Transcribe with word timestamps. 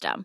system. 0.00 0.24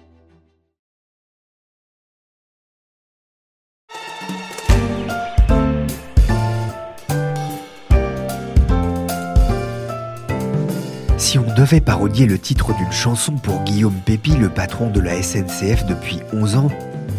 Si 11.31 11.39
on 11.39 11.53
devait 11.55 11.79
parodier 11.79 12.25
le 12.25 12.37
titre 12.37 12.75
d'une 12.75 12.91
chanson 12.91 13.37
pour 13.37 13.63
Guillaume 13.63 14.01
Pépi, 14.05 14.31
le 14.31 14.49
patron 14.49 14.89
de 14.89 14.99
la 14.99 15.23
SNCF 15.23 15.85
depuis 15.85 16.19
11 16.33 16.57
ans, 16.57 16.67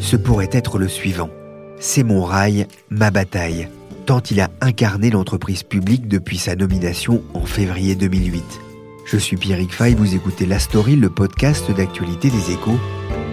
ce 0.00 0.16
pourrait 0.16 0.50
être 0.52 0.76
le 0.76 0.86
suivant. 0.86 1.30
C'est 1.80 2.02
mon 2.02 2.22
rail, 2.22 2.66
ma 2.90 3.10
bataille, 3.10 3.68
tant 4.04 4.20
il 4.30 4.42
a 4.42 4.50
incarné 4.60 5.08
l'entreprise 5.08 5.62
publique 5.62 6.08
depuis 6.08 6.36
sa 6.36 6.56
nomination 6.56 7.22
en 7.32 7.46
février 7.46 7.94
2008. 7.94 8.44
Je 9.06 9.16
suis 9.16 9.38
Pierrick 9.38 9.72
Fay, 9.72 9.94
vous 9.94 10.14
écoutez 10.14 10.44
La 10.44 10.58
Story, 10.58 10.96
le 10.96 11.08
podcast 11.08 11.70
d'actualité 11.70 12.28
des 12.28 12.52
échos, 12.52 12.78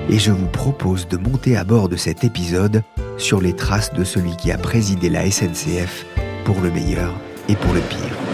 et 0.09 0.17
je 0.17 0.31
vous 0.31 0.47
propose 0.47 1.09
de 1.09 1.17
monter 1.17 1.57
à 1.57 1.66
bord 1.66 1.89
de 1.89 1.97
cet 1.97 2.23
épisode 2.23 2.83
sur 3.17 3.41
les 3.41 3.53
traces 3.53 3.94
de 3.94 4.05
celui 4.05 4.33
qui 4.38 4.50
a 4.50 4.57
présidé 4.57 5.09
la 5.09 5.30
SNCF 5.30 6.05
pour 6.45 6.61
le 6.61 6.72
meilleur 6.72 7.13
et 7.50 7.57
pour 7.57 7.73
le 7.73 7.81
pire. 7.81 8.28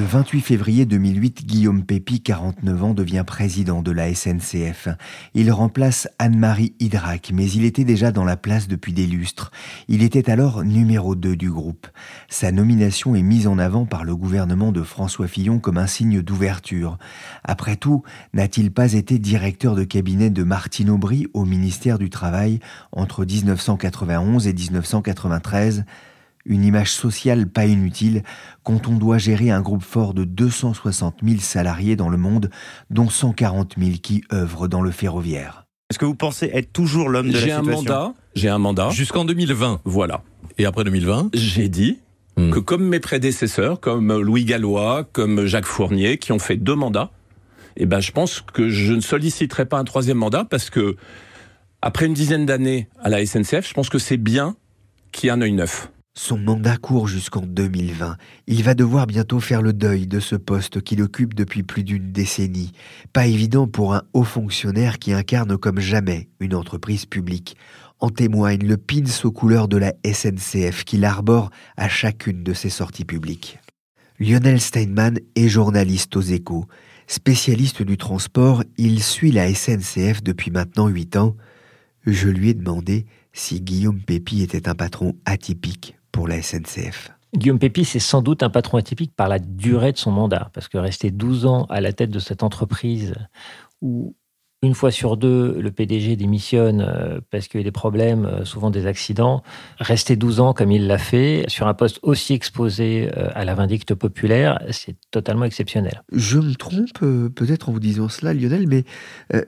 Le 0.00 0.06
28 0.06 0.40
février 0.40 0.86
2008, 0.86 1.44
Guillaume 1.44 1.84
Pépi, 1.84 2.22
49 2.22 2.84
ans, 2.84 2.94
devient 2.94 3.22
président 3.26 3.82
de 3.82 3.90
la 3.90 4.14
SNCF. 4.14 4.88
Il 5.34 5.52
remplace 5.52 6.08
Anne-Marie 6.18 6.72
Hydrac, 6.80 7.32
mais 7.34 7.46
il 7.50 7.66
était 7.66 7.84
déjà 7.84 8.10
dans 8.10 8.24
la 8.24 8.38
place 8.38 8.66
depuis 8.66 8.94
des 8.94 9.06
lustres. 9.06 9.52
Il 9.88 10.02
était 10.02 10.30
alors 10.30 10.64
numéro 10.64 11.14
2 11.14 11.36
du 11.36 11.50
groupe. 11.50 11.86
Sa 12.30 12.50
nomination 12.50 13.14
est 13.14 13.20
mise 13.20 13.46
en 13.46 13.58
avant 13.58 13.84
par 13.84 14.04
le 14.04 14.16
gouvernement 14.16 14.72
de 14.72 14.82
François 14.82 15.28
Fillon 15.28 15.58
comme 15.58 15.76
un 15.76 15.86
signe 15.86 16.22
d'ouverture. 16.22 16.96
Après 17.44 17.76
tout, 17.76 18.02
n'a-t-il 18.32 18.72
pas 18.72 18.94
été 18.94 19.18
directeur 19.18 19.74
de 19.74 19.84
cabinet 19.84 20.30
de 20.30 20.44
Martine 20.44 20.88
Aubry 20.88 21.26
au 21.34 21.44
ministère 21.44 21.98
du 21.98 22.08
Travail 22.08 22.58
entre 22.92 23.26
1991 23.26 24.46
et 24.46 24.54
1993 24.54 25.84
une 26.44 26.64
image 26.64 26.92
sociale 26.92 27.48
pas 27.48 27.66
inutile 27.66 28.22
quand 28.62 28.88
on 28.88 28.96
doit 28.96 29.18
gérer 29.18 29.50
un 29.50 29.60
groupe 29.60 29.82
fort 29.82 30.14
de 30.14 30.24
260 30.24 31.18
000 31.22 31.40
salariés 31.40 31.96
dans 31.96 32.08
le 32.08 32.16
monde, 32.16 32.50
dont 32.90 33.08
140 33.08 33.74
000 33.78 33.90
qui 34.02 34.24
œuvrent 34.32 34.68
dans 34.68 34.82
le 34.82 34.90
ferroviaire. 34.90 35.64
Est-ce 35.90 35.98
que 35.98 36.04
vous 36.04 36.14
pensez 36.14 36.50
être 36.54 36.72
toujours 36.72 37.08
l'homme 37.08 37.28
de 37.28 37.32
la 37.34 37.40
J'ai 37.40 37.52
un 37.52 37.58
situation 37.58 37.82
mandat, 37.82 38.14
j'ai 38.34 38.48
un 38.48 38.58
mandat. 38.58 38.90
Jusqu'en 38.90 39.24
2020. 39.24 39.80
Voilà. 39.84 40.22
Et 40.58 40.66
après 40.66 40.84
2020 40.84 41.30
J'ai 41.34 41.68
dit 41.68 41.98
Hmm. 42.36 42.50
que 42.50 42.58
comme 42.58 42.84
mes 42.86 43.00
prédécesseurs, 43.00 43.80
comme 43.80 44.18
Louis 44.18 44.44
Gallois, 44.44 45.04
comme 45.12 45.46
Jacques 45.46 45.66
Fournier, 45.66 46.16
qui 46.16 46.32
ont 46.32 46.38
fait 46.38 46.56
deux 46.56 46.74
mandats, 46.74 47.10
eh 47.76 47.86
ben, 47.86 48.00
je 48.00 48.12
pense 48.12 48.40
que 48.40 48.68
je 48.68 48.94
ne 48.94 49.00
solliciterai 49.00 49.66
pas 49.66 49.78
un 49.78 49.84
troisième 49.84 50.16
mandat 50.16 50.44
parce 50.44 50.70
que, 50.70 50.96
après 51.82 52.06
une 52.06 52.14
dizaine 52.14 52.46
d'années 52.46 52.88
à 53.02 53.08
la 53.08 53.24
SNCF, 53.24 53.68
je 53.68 53.74
pense 53.74 53.88
que 53.88 53.98
c'est 53.98 54.16
bien 54.16 54.56
qu'il 55.12 55.26
y 55.26 55.28
ait 55.30 55.32
un 55.32 55.40
œil 55.40 55.52
neuf. 55.52 55.90
Son 56.14 56.38
mandat 56.38 56.76
court 56.76 57.06
jusqu'en 57.06 57.42
2020. 57.42 58.16
Il 58.48 58.64
va 58.64 58.74
devoir 58.74 59.06
bientôt 59.06 59.38
faire 59.38 59.62
le 59.62 59.72
deuil 59.72 60.08
de 60.08 60.18
ce 60.18 60.34
poste 60.34 60.80
qu'il 60.82 61.02
occupe 61.02 61.34
depuis 61.34 61.62
plus 61.62 61.84
d'une 61.84 62.10
décennie. 62.10 62.72
Pas 63.12 63.26
évident 63.26 63.68
pour 63.68 63.94
un 63.94 64.02
haut 64.12 64.24
fonctionnaire 64.24 64.98
qui 64.98 65.12
incarne 65.12 65.56
comme 65.56 65.78
jamais 65.78 66.28
une 66.40 66.56
entreprise 66.56 67.06
publique. 67.06 67.56
En 68.00 68.10
témoigne 68.10 68.66
le 68.66 68.76
pins 68.76 69.04
aux 69.22 69.30
couleurs 69.30 69.68
de 69.68 69.76
la 69.76 69.92
SNCF 70.04 70.84
qu'il 70.84 71.04
arbore 71.04 71.50
à 71.76 71.88
chacune 71.88 72.42
de 72.42 72.54
ses 72.54 72.70
sorties 72.70 73.04
publiques. 73.04 73.60
Lionel 74.18 74.60
Steinman 74.60 75.20
est 75.36 75.48
journaliste 75.48 76.16
aux 76.16 76.22
échos. 76.22 76.66
Spécialiste 77.06 77.82
du 77.82 77.96
transport, 77.96 78.64
il 78.78 79.02
suit 79.02 79.32
la 79.32 79.52
SNCF 79.54 80.24
depuis 80.24 80.50
maintenant 80.50 80.88
huit 80.88 81.16
ans. 81.16 81.36
Je 82.04 82.28
lui 82.28 82.48
ai 82.48 82.54
demandé 82.54 83.06
si 83.32 83.60
Guillaume 83.60 84.00
Pépi 84.00 84.42
était 84.42 84.68
un 84.68 84.74
patron 84.74 85.14
atypique 85.24 85.94
pour 86.12 86.28
la 86.28 86.40
SNCF. 86.42 87.10
Guillaume 87.36 87.58
Pépi, 87.58 87.84
c'est 87.84 88.00
sans 88.00 88.22
doute 88.22 88.42
un 88.42 88.50
patron 88.50 88.78
atypique 88.78 89.14
par 89.14 89.28
la 89.28 89.38
durée 89.38 89.92
de 89.92 89.98
son 89.98 90.10
mandat, 90.10 90.50
parce 90.52 90.68
que 90.68 90.78
rester 90.78 91.10
12 91.10 91.46
ans 91.46 91.66
à 91.70 91.80
la 91.80 91.92
tête 91.92 92.10
de 92.10 92.18
cette 92.18 92.42
entreprise 92.42 93.14
où 93.80 94.14
une 94.62 94.74
fois 94.74 94.90
sur 94.90 95.16
deux, 95.16 95.58
le 95.58 95.70
PDG 95.70 96.16
démissionne 96.16 96.82
euh, 96.82 97.20
parce 97.30 97.48
qu'il 97.48 97.60
y 97.60 97.62
a 97.62 97.64
des 97.64 97.72
problèmes, 97.72 98.26
euh, 98.26 98.44
souvent 98.44 98.70
des 98.70 98.86
accidents. 98.86 99.42
Rester 99.78 100.16
12 100.16 100.40
ans 100.40 100.52
comme 100.52 100.70
il 100.70 100.86
l'a 100.86 100.98
fait, 100.98 101.44
sur 101.48 101.66
un 101.66 101.72
poste 101.72 101.98
aussi 102.02 102.34
exposé 102.34 103.10
euh, 103.16 103.30
à 103.34 103.46
la 103.46 103.54
vindicte 103.54 103.94
populaire, 103.94 104.62
c'est 104.70 104.96
totalement 105.10 105.46
exceptionnel. 105.46 106.02
Je 106.12 106.38
me 106.38 106.54
trompe 106.54 106.98
peut-être 106.98 107.70
en 107.70 107.72
vous 107.72 107.80
disant 107.80 108.10
cela, 108.10 108.34
Lionel, 108.34 108.66
mais 108.68 108.84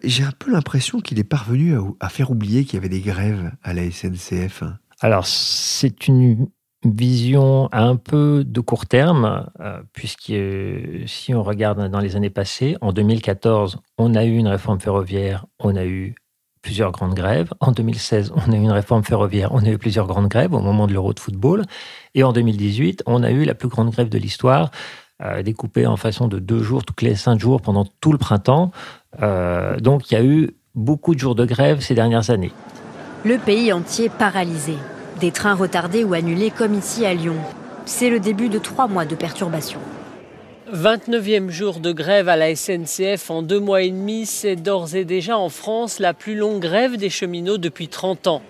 j'ai 0.02 0.24
un 0.24 0.32
peu 0.38 0.50
l'impression 0.50 1.00
qu'il 1.00 1.18
est 1.18 1.24
parvenu 1.24 1.76
à, 1.76 1.82
à 2.00 2.08
faire 2.08 2.30
oublier 2.30 2.64
qu'il 2.64 2.74
y 2.74 2.76
avait 2.78 2.88
des 2.88 3.00
grèves 3.00 3.52
à 3.62 3.74
la 3.74 3.90
SNCF. 3.90 4.64
Alors, 5.02 5.26
c'est 5.26 6.06
une 6.06 6.46
vision 6.84 7.68
un 7.72 7.96
peu 7.96 8.44
de 8.46 8.60
court 8.60 8.86
terme, 8.86 9.48
euh, 9.58 9.82
puisque 9.92 10.30
euh, 10.30 11.02
si 11.06 11.34
on 11.34 11.42
regarde 11.42 11.90
dans 11.90 11.98
les 11.98 12.14
années 12.14 12.30
passées, 12.30 12.76
en 12.80 12.92
2014, 12.92 13.80
on 13.98 14.14
a 14.14 14.24
eu 14.24 14.36
une 14.36 14.46
réforme 14.46 14.78
ferroviaire, 14.78 15.46
on 15.58 15.74
a 15.74 15.84
eu 15.84 16.14
plusieurs 16.62 16.92
grandes 16.92 17.14
grèves. 17.14 17.52
En 17.58 17.72
2016, 17.72 18.32
on 18.36 18.52
a 18.52 18.54
eu 18.54 18.60
une 18.60 18.70
réforme 18.70 19.02
ferroviaire, 19.02 19.52
on 19.52 19.64
a 19.64 19.70
eu 19.70 19.78
plusieurs 19.78 20.06
grandes 20.06 20.28
grèves 20.28 20.54
au 20.54 20.60
moment 20.60 20.86
de 20.86 20.92
l'Euro 20.92 21.12
de 21.12 21.18
football. 21.18 21.64
Et 22.14 22.22
en 22.22 22.32
2018, 22.32 23.02
on 23.06 23.24
a 23.24 23.32
eu 23.32 23.44
la 23.44 23.54
plus 23.54 23.68
grande 23.68 23.90
grève 23.90 24.08
de 24.08 24.18
l'histoire, 24.18 24.70
euh, 25.20 25.42
découpée 25.42 25.84
en 25.84 25.96
façon 25.96 26.28
de 26.28 26.38
deux 26.38 26.62
jours, 26.62 26.84
tous 26.84 27.04
les 27.04 27.16
cinq 27.16 27.40
jours 27.40 27.60
pendant 27.60 27.86
tout 28.00 28.12
le 28.12 28.18
printemps. 28.18 28.70
Donc, 29.18 30.12
il 30.12 30.14
y 30.14 30.16
a 30.16 30.22
eu 30.22 30.50
beaucoup 30.76 31.16
de 31.16 31.18
jours 31.18 31.34
de 31.34 31.44
grève 31.44 31.80
ces 31.80 31.96
dernières 31.96 32.30
années. 32.30 32.52
Le 33.24 33.38
pays 33.38 33.72
entier 33.72 34.08
paralysé. 34.08 34.74
Des 35.22 35.30
trains 35.30 35.54
retardés 35.54 36.02
ou 36.02 36.14
annulés 36.14 36.50
comme 36.50 36.74
ici 36.74 37.06
à 37.06 37.14
Lyon. 37.14 37.36
C'est 37.84 38.10
le 38.10 38.18
début 38.18 38.48
de 38.48 38.58
trois 38.58 38.88
mois 38.88 39.04
de 39.04 39.14
perturbations. 39.14 39.78
29e 40.74 41.48
jour 41.48 41.78
de 41.78 41.92
grève 41.92 42.28
à 42.28 42.34
la 42.34 42.56
SNCF 42.56 43.30
en 43.30 43.42
deux 43.42 43.60
mois 43.60 43.82
et 43.82 43.90
demi, 43.90 44.26
c'est 44.26 44.56
d'ores 44.56 44.96
et 44.96 45.04
déjà 45.04 45.38
en 45.38 45.48
France 45.48 46.00
la 46.00 46.12
plus 46.12 46.34
longue 46.34 46.60
grève 46.60 46.96
des 46.96 47.08
cheminots 47.08 47.58
depuis 47.58 47.86
30 47.86 48.26
ans. 48.26 48.42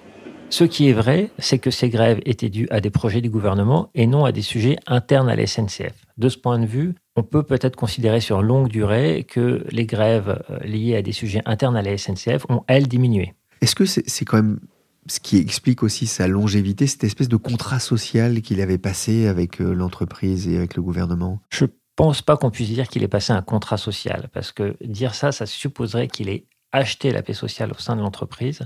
Ce 0.48 0.64
qui 0.64 0.88
est 0.88 0.94
vrai, 0.94 1.28
c'est 1.38 1.58
que 1.58 1.70
ces 1.70 1.90
grèves 1.90 2.22
étaient 2.24 2.48
dues 2.48 2.68
à 2.70 2.80
des 2.80 2.88
projets 2.88 3.20
du 3.20 3.28
gouvernement 3.28 3.90
et 3.94 4.06
non 4.06 4.24
à 4.24 4.32
des 4.32 4.40
sujets 4.40 4.78
internes 4.86 5.28
à 5.28 5.36
la 5.36 5.46
SNCF. 5.46 5.92
De 6.16 6.30
ce 6.30 6.38
point 6.38 6.58
de 6.58 6.64
vue, 6.64 6.94
on 7.16 7.22
peut 7.22 7.42
peut-être 7.42 7.76
considérer 7.76 8.20
sur 8.20 8.40
longue 8.40 8.68
durée 8.68 9.26
que 9.28 9.62
les 9.70 9.84
grèves 9.84 10.42
euh, 10.48 10.58
liées 10.64 10.96
à 10.96 11.02
des 11.02 11.12
sujets 11.12 11.42
internes 11.44 11.76
à 11.76 11.82
la 11.82 11.98
SNCF 11.98 12.46
ont, 12.48 12.64
elles, 12.66 12.88
diminué. 12.88 13.34
Est-ce 13.60 13.74
que 13.74 13.84
c'est 13.84 14.08
c'est 14.08 14.24
quand 14.24 14.38
même 14.38 14.58
ce 15.06 15.20
qui 15.20 15.38
explique 15.38 15.82
aussi 15.82 16.06
sa 16.06 16.28
longévité, 16.28 16.86
cette 16.86 17.04
espèce 17.04 17.28
de 17.28 17.36
contrat 17.36 17.80
social 17.80 18.40
qu'il 18.42 18.60
avait 18.60 18.78
passé 18.78 19.26
avec 19.26 19.60
euh, 19.60 19.72
l'entreprise 19.72 20.48
et 20.48 20.56
avec 20.56 20.76
le 20.76 20.82
gouvernement? 20.82 21.40
Je 21.50 21.66
pense 21.96 22.22
pas 22.22 22.36
qu'on 22.36 22.50
puisse 22.50 22.68
dire 22.68 22.88
qu'il 22.88 23.02
ait 23.02 23.08
passé 23.08 23.32
un 23.32 23.42
contrat 23.42 23.76
social, 23.76 24.28
parce 24.32 24.52
que 24.52 24.76
dire 24.84 25.14
ça, 25.14 25.32
ça 25.32 25.46
supposerait 25.46 26.08
qu'il 26.08 26.28
ait 26.28 26.46
acheté 26.72 27.10
la 27.10 27.22
paix 27.22 27.34
sociale 27.34 27.72
au 27.72 27.78
sein 27.78 27.96
de 27.96 28.00
l'entreprise. 28.00 28.60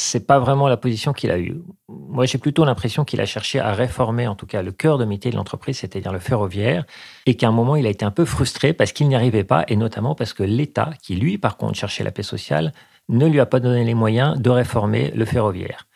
C'est 0.00 0.28
pas 0.28 0.38
vraiment 0.38 0.68
la 0.68 0.76
position 0.76 1.12
qu'il 1.12 1.32
a 1.32 1.40
eue. 1.40 1.56
Moi, 1.88 2.24
j'ai 2.24 2.38
plutôt 2.38 2.64
l'impression 2.64 3.04
qu'il 3.04 3.20
a 3.20 3.26
cherché 3.26 3.58
à 3.58 3.72
réformer, 3.72 4.28
en 4.28 4.36
tout 4.36 4.46
cas, 4.46 4.62
le 4.62 4.70
cœur 4.70 4.96
de 4.96 5.04
métier 5.04 5.32
de 5.32 5.36
l'entreprise, 5.36 5.78
c'est-à-dire 5.78 6.12
le 6.12 6.20
ferroviaire, 6.20 6.84
et 7.26 7.34
qu'à 7.34 7.48
un 7.48 7.50
moment, 7.50 7.74
il 7.74 7.84
a 7.84 7.90
été 7.90 8.04
un 8.04 8.12
peu 8.12 8.24
frustré 8.24 8.72
parce 8.72 8.92
qu'il 8.92 9.08
n'y 9.08 9.16
arrivait 9.16 9.42
pas, 9.42 9.64
et 9.66 9.74
notamment 9.74 10.14
parce 10.14 10.34
que 10.34 10.44
l'État, 10.44 10.90
qui 11.02 11.16
lui, 11.16 11.36
par 11.36 11.56
contre, 11.56 11.74
cherchait 11.74 12.04
la 12.04 12.12
paix 12.12 12.22
sociale, 12.22 12.72
ne 13.08 13.26
lui 13.26 13.40
a 13.40 13.46
pas 13.46 13.58
donné 13.58 13.82
les 13.82 13.94
moyens 13.94 14.38
de 14.38 14.50
réformer 14.50 15.10
le 15.16 15.24
ferroviaire. 15.24 15.88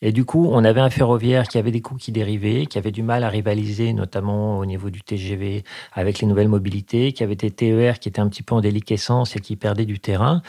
Et 0.00 0.12
du 0.12 0.24
coup, 0.24 0.48
on 0.50 0.64
avait 0.64 0.80
un 0.80 0.88
ferroviaire 0.88 1.46
qui 1.46 1.58
avait 1.58 1.70
des 1.70 1.82
coûts 1.82 1.96
qui 1.96 2.12
dérivaient, 2.12 2.64
qui 2.64 2.78
avait 2.78 2.92
du 2.92 3.02
mal 3.02 3.24
à 3.24 3.28
rivaliser, 3.28 3.92
notamment 3.92 4.58
au 4.58 4.64
niveau 4.64 4.88
du 4.88 5.02
TGV 5.02 5.64
avec 5.92 6.20
les 6.20 6.26
nouvelles 6.26 6.48
mobilités, 6.48 7.12
qui 7.12 7.22
avait 7.22 7.36
des 7.36 7.50
TER 7.50 7.98
qui 7.98 8.08
étaient 8.08 8.20
un 8.20 8.28
petit 8.30 8.42
peu 8.42 8.54
en 8.54 8.62
déliquescence 8.62 9.36
et 9.36 9.40
qui 9.40 9.56
perdaient 9.56 9.84
du 9.84 10.00
terrain. 10.00 10.40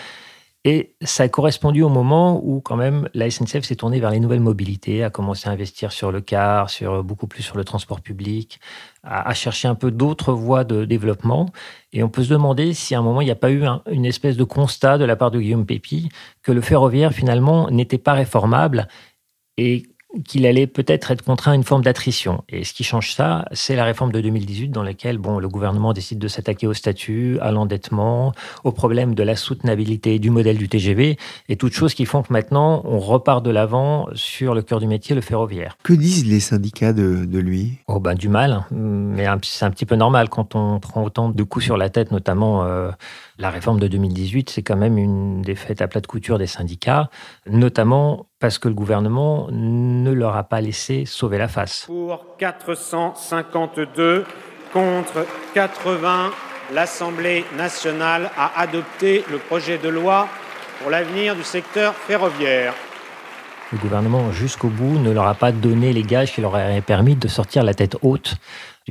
Et 0.63 0.93
ça 1.01 1.23
a 1.23 1.27
correspondu 1.27 1.81
au 1.81 1.89
moment 1.89 2.39
où, 2.43 2.61
quand 2.61 2.75
même, 2.75 3.09
la 3.15 3.31
SNCF 3.31 3.63
s'est 3.63 3.75
tournée 3.75 3.99
vers 3.99 4.11
les 4.11 4.19
nouvelles 4.19 4.41
mobilités, 4.41 5.03
a 5.03 5.09
commencé 5.09 5.49
à 5.49 5.51
investir 5.51 5.91
sur 5.91 6.11
le 6.11 6.21
car, 6.21 6.69
sur 6.69 7.03
beaucoup 7.03 7.25
plus 7.25 7.41
sur 7.41 7.57
le 7.57 7.63
transport 7.63 7.99
public, 8.01 8.59
à, 9.03 9.33
chercher 9.33 9.67
un 9.67 9.73
peu 9.73 9.89
d'autres 9.89 10.33
voies 10.33 10.63
de 10.63 10.85
développement. 10.85 11.49
Et 11.93 12.03
on 12.03 12.09
peut 12.09 12.23
se 12.23 12.29
demander 12.29 12.75
si 12.75 12.93
à 12.93 12.99
un 12.99 13.01
moment 13.01 13.21
il 13.21 13.25
n'y 13.25 13.31
a 13.31 13.35
pas 13.35 13.51
eu 13.51 13.63
une 13.89 14.05
espèce 14.05 14.37
de 14.37 14.43
constat 14.43 14.99
de 14.99 15.05
la 15.05 15.15
part 15.15 15.31
de 15.31 15.39
Guillaume 15.39 15.65
Pépi 15.65 16.09
que 16.43 16.51
le 16.51 16.61
ferroviaire 16.61 17.11
finalement 17.11 17.67
n'était 17.71 17.97
pas 17.97 18.13
réformable 18.13 18.87
et 19.57 19.83
qu'il 20.25 20.45
allait 20.45 20.67
peut-être 20.67 21.11
être 21.11 21.23
contraint 21.23 21.53
à 21.53 21.55
une 21.55 21.63
forme 21.63 21.83
d'attrition. 21.83 22.43
Et 22.49 22.63
ce 22.63 22.73
qui 22.73 22.83
change 22.83 23.13
ça, 23.13 23.45
c'est 23.51 23.75
la 23.75 23.85
réforme 23.85 24.11
de 24.11 24.21
2018 24.21 24.69
dans 24.69 24.83
laquelle 24.83 25.17
bon, 25.17 25.39
le 25.39 25.47
gouvernement 25.47 25.93
décide 25.93 26.19
de 26.19 26.27
s'attaquer 26.27 26.67
au 26.67 26.73
statut, 26.73 27.37
à 27.41 27.51
l'endettement, 27.51 28.33
au 28.63 28.71
problème 28.71 29.15
de 29.15 29.23
la 29.23 29.35
soutenabilité 29.35 30.19
du 30.19 30.29
modèle 30.29 30.57
du 30.57 30.67
TGV 30.67 31.17
et 31.49 31.55
toutes 31.55 31.73
choses 31.73 31.93
qui 31.93 32.05
font 32.05 32.23
que 32.23 32.33
maintenant 32.33 32.81
on 32.85 32.99
repart 32.99 33.43
de 33.43 33.49
l'avant 33.49 34.07
sur 34.13 34.53
le 34.53 34.61
cœur 34.61 34.79
du 34.79 34.87
métier, 34.87 35.15
le 35.15 35.21
ferroviaire. 35.21 35.77
Que 35.83 35.93
disent 35.93 36.25
les 36.25 36.39
syndicats 36.39 36.93
de, 36.93 37.25
de 37.25 37.39
lui? 37.39 37.79
Oh 37.87 37.99
ben 37.99 38.15
du 38.15 38.29
mal, 38.29 38.65
mais 38.71 39.25
c'est 39.43 39.65
un 39.65 39.71
petit 39.71 39.85
peu 39.85 39.95
normal 39.95 40.29
quand 40.29 40.55
on 40.55 40.79
prend 40.79 41.03
autant 41.03 41.29
de 41.29 41.43
coups 41.43 41.65
sur 41.65 41.77
la 41.77 41.89
tête, 41.89 42.11
notamment 42.11 42.63
euh, 42.63 42.91
la 43.37 43.49
réforme 43.49 43.79
de 43.79 43.87
2018, 43.87 44.49
c'est 44.49 44.61
quand 44.61 44.77
même 44.77 44.97
une 44.97 45.41
défaite 45.41 45.81
à 45.81 45.87
plat 45.87 46.01
de 46.01 46.07
couture 46.07 46.37
des 46.37 46.47
syndicats, 46.47 47.09
notamment 47.47 48.27
parce 48.41 48.57
que 48.57 48.67
le 48.67 48.73
gouvernement 48.73 49.47
ne 49.51 50.11
leur 50.11 50.35
a 50.35 50.43
pas 50.43 50.59
laissé 50.59 51.05
sauver 51.05 51.37
la 51.37 51.47
face. 51.47 51.83
Pour 51.85 52.25
452 52.37 54.25
contre 54.73 55.25
80, 55.53 56.31
l'Assemblée 56.73 57.45
nationale 57.55 58.31
a 58.35 58.59
adopté 58.59 59.23
le 59.29 59.37
projet 59.37 59.77
de 59.77 59.87
loi 59.87 60.27
pour 60.81 60.89
l'avenir 60.89 61.35
du 61.35 61.43
secteur 61.43 61.93
ferroviaire. 61.93 62.73
Le 63.71 63.77
gouvernement, 63.77 64.31
jusqu'au 64.31 64.67
bout, 64.67 64.99
ne 64.99 65.11
leur 65.11 65.27
a 65.27 65.35
pas 65.35 65.51
donné 65.51 65.93
les 65.93 66.03
gages 66.03 66.33
qui 66.33 66.41
leur 66.41 66.51
auraient 66.51 66.81
permis 66.81 67.15
de 67.15 67.27
sortir 67.27 67.63
la 67.63 67.73
tête 67.73 67.95
haute 68.01 68.35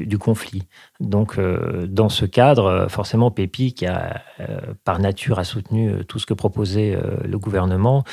du, 0.07 0.19
conflit. 0.19 0.63
Donc, 1.01 1.39
euh, 1.39 1.87
dans 1.87 2.09
ce 2.09 2.25
cadre, 2.25 2.65
euh, 2.67 2.89
forcément, 2.89 3.31
Pépi, 3.31 3.73
qui 3.75 3.87
a, 3.87 4.23
euh, 4.41 4.59
par 4.85 4.99
nature 4.99 5.39
a 5.39 5.45
soutenu 5.45 6.05
tout 6.07 6.19
ce 6.19 6.27
que 6.27 6.35
proposait 6.35 6.99
le 7.25 7.39
gouvernement, 7.39 8.05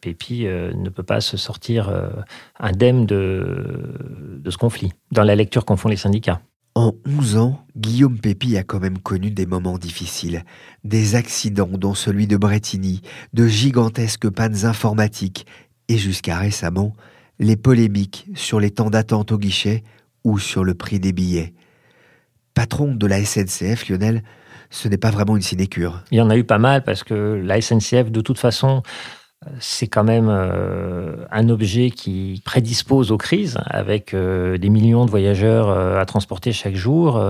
Pépi 0.00 0.44
ne 0.44 0.88
peut 0.88 1.02
pas 1.02 1.20
se 1.20 1.36
sortir 1.36 1.92
indemne 2.58 3.06
de, 3.06 3.94
de 4.38 4.50
ce 4.50 4.58
conflit, 4.58 4.92
dans 5.12 5.24
la 5.24 5.34
lecture 5.34 5.64
qu'en 5.64 5.76
font 5.76 5.88
les 5.88 5.96
syndicats. 5.96 6.40
En 6.74 6.92
11 7.06 7.36
ans, 7.36 7.66
Guillaume 7.76 8.18
Pépi 8.18 8.56
a 8.56 8.62
quand 8.62 8.80
même 8.80 8.98
connu 8.98 9.30
des 9.30 9.46
moments 9.46 9.78
difficiles, 9.78 10.44
des 10.84 11.16
accidents 11.16 11.68
dont 11.72 11.94
celui 11.94 12.26
de 12.26 12.36
Bretigny, 12.36 13.02
de 13.32 13.46
gigantesques 13.46 14.30
pannes 14.30 14.64
informatiques 14.64 15.46
et 15.88 15.98
jusqu'à 15.98 16.38
récemment, 16.38 16.94
les 17.40 17.56
polémiques 17.56 18.28
sur 18.34 18.60
les 18.60 18.70
temps 18.70 18.90
d'attente 18.90 19.32
au 19.32 19.38
guichet 19.38 19.82
ou 20.24 20.38
sur 20.38 20.64
le 20.64 20.74
prix 20.74 21.00
des 21.00 21.12
billets. 21.12 21.54
Patron 22.54 22.94
de 22.94 23.06
la 23.06 23.24
SNCF, 23.24 23.88
Lionel, 23.88 24.22
ce 24.70 24.88
n'est 24.88 24.98
pas 24.98 25.10
vraiment 25.10 25.36
une 25.36 25.42
sinécure. 25.42 26.02
Il 26.10 26.18
y 26.18 26.20
en 26.20 26.30
a 26.30 26.36
eu 26.36 26.44
pas 26.44 26.58
mal 26.58 26.84
parce 26.84 27.02
que 27.04 27.40
la 27.44 27.60
SNCF, 27.60 28.10
de 28.10 28.20
toute 28.20 28.38
façon, 28.38 28.82
c'est 29.58 29.86
quand 29.86 30.04
même 30.04 30.28
euh, 30.28 31.24
un 31.30 31.48
objet 31.48 31.90
qui 31.90 32.42
prédispose 32.44 33.10
aux 33.10 33.16
crises, 33.16 33.58
avec 33.66 34.12
euh, 34.12 34.58
des 34.58 34.68
millions 34.68 35.06
de 35.06 35.10
voyageurs 35.10 35.70
euh, 35.70 35.98
à 35.98 36.04
transporter 36.04 36.52
chaque 36.52 36.76
jour 36.76 37.20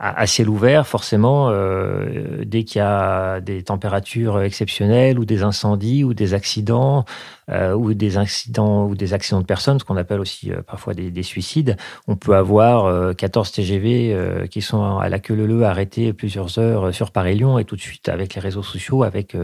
à, 0.00 0.26
ciel 0.28 0.48
ouvert, 0.48 0.86
forcément, 0.86 1.48
euh, 1.50 2.44
dès 2.44 2.62
qu'il 2.62 2.78
y 2.78 2.82
a 2.82 3.40
des 3.40 3.64
températures 3.64 4.40
exceptionnelles 4.40 5.18
ou 5.18 5.24
des 5.24 5.42
incendies 5.42 6.04
ou 6.04 6.14
des 6.14 6.34
accidents 6.34 7.04
euh, 7.50 7.72
ou 7.74 7.94
des 7.94 8.16
accidents 8.16 8.86
ou 8.86 8.94
des 8.94 9.12
accidents 9.12 9.40
de 9.40 9.46
personnes, 9.46 9.80
ce 9.80 9.84
qu'on 9.84 9.96
appelle 9.96 10.20
aussi 10.20 10.52
euh, 10.52 10.62
parfois 10.62 10.94
des, 10.94 11.10
des, 11.10 11.24
suicides, 11.24 11.76
on 12.06 12.14
peut 12.14 12.36
avoir 12.36 13.16
14 13.16 13.50
TGV 13.50 14.46
qui 14.50 14.62
sont 14.62 14.98
à 14.98 15.08
la 15.08 15.18
queue 15.18 15.34
leu 15.34 15.64
arrêtés 15.64 16.12
plusieurs 16.12 16.58
heures 16.60 16.94
sur 16.94 17.10
Paris-Lyon 17.10 17.58
et 17.58 17.64
tout 17.64 17.74
de 17.74 17.80
suite 17.80 18.08
avec 18.08 18.36
les 18.36 18.40
réseaux 18.40 18.62
sociaux, 18.62 19.02
avec 19.02 19.36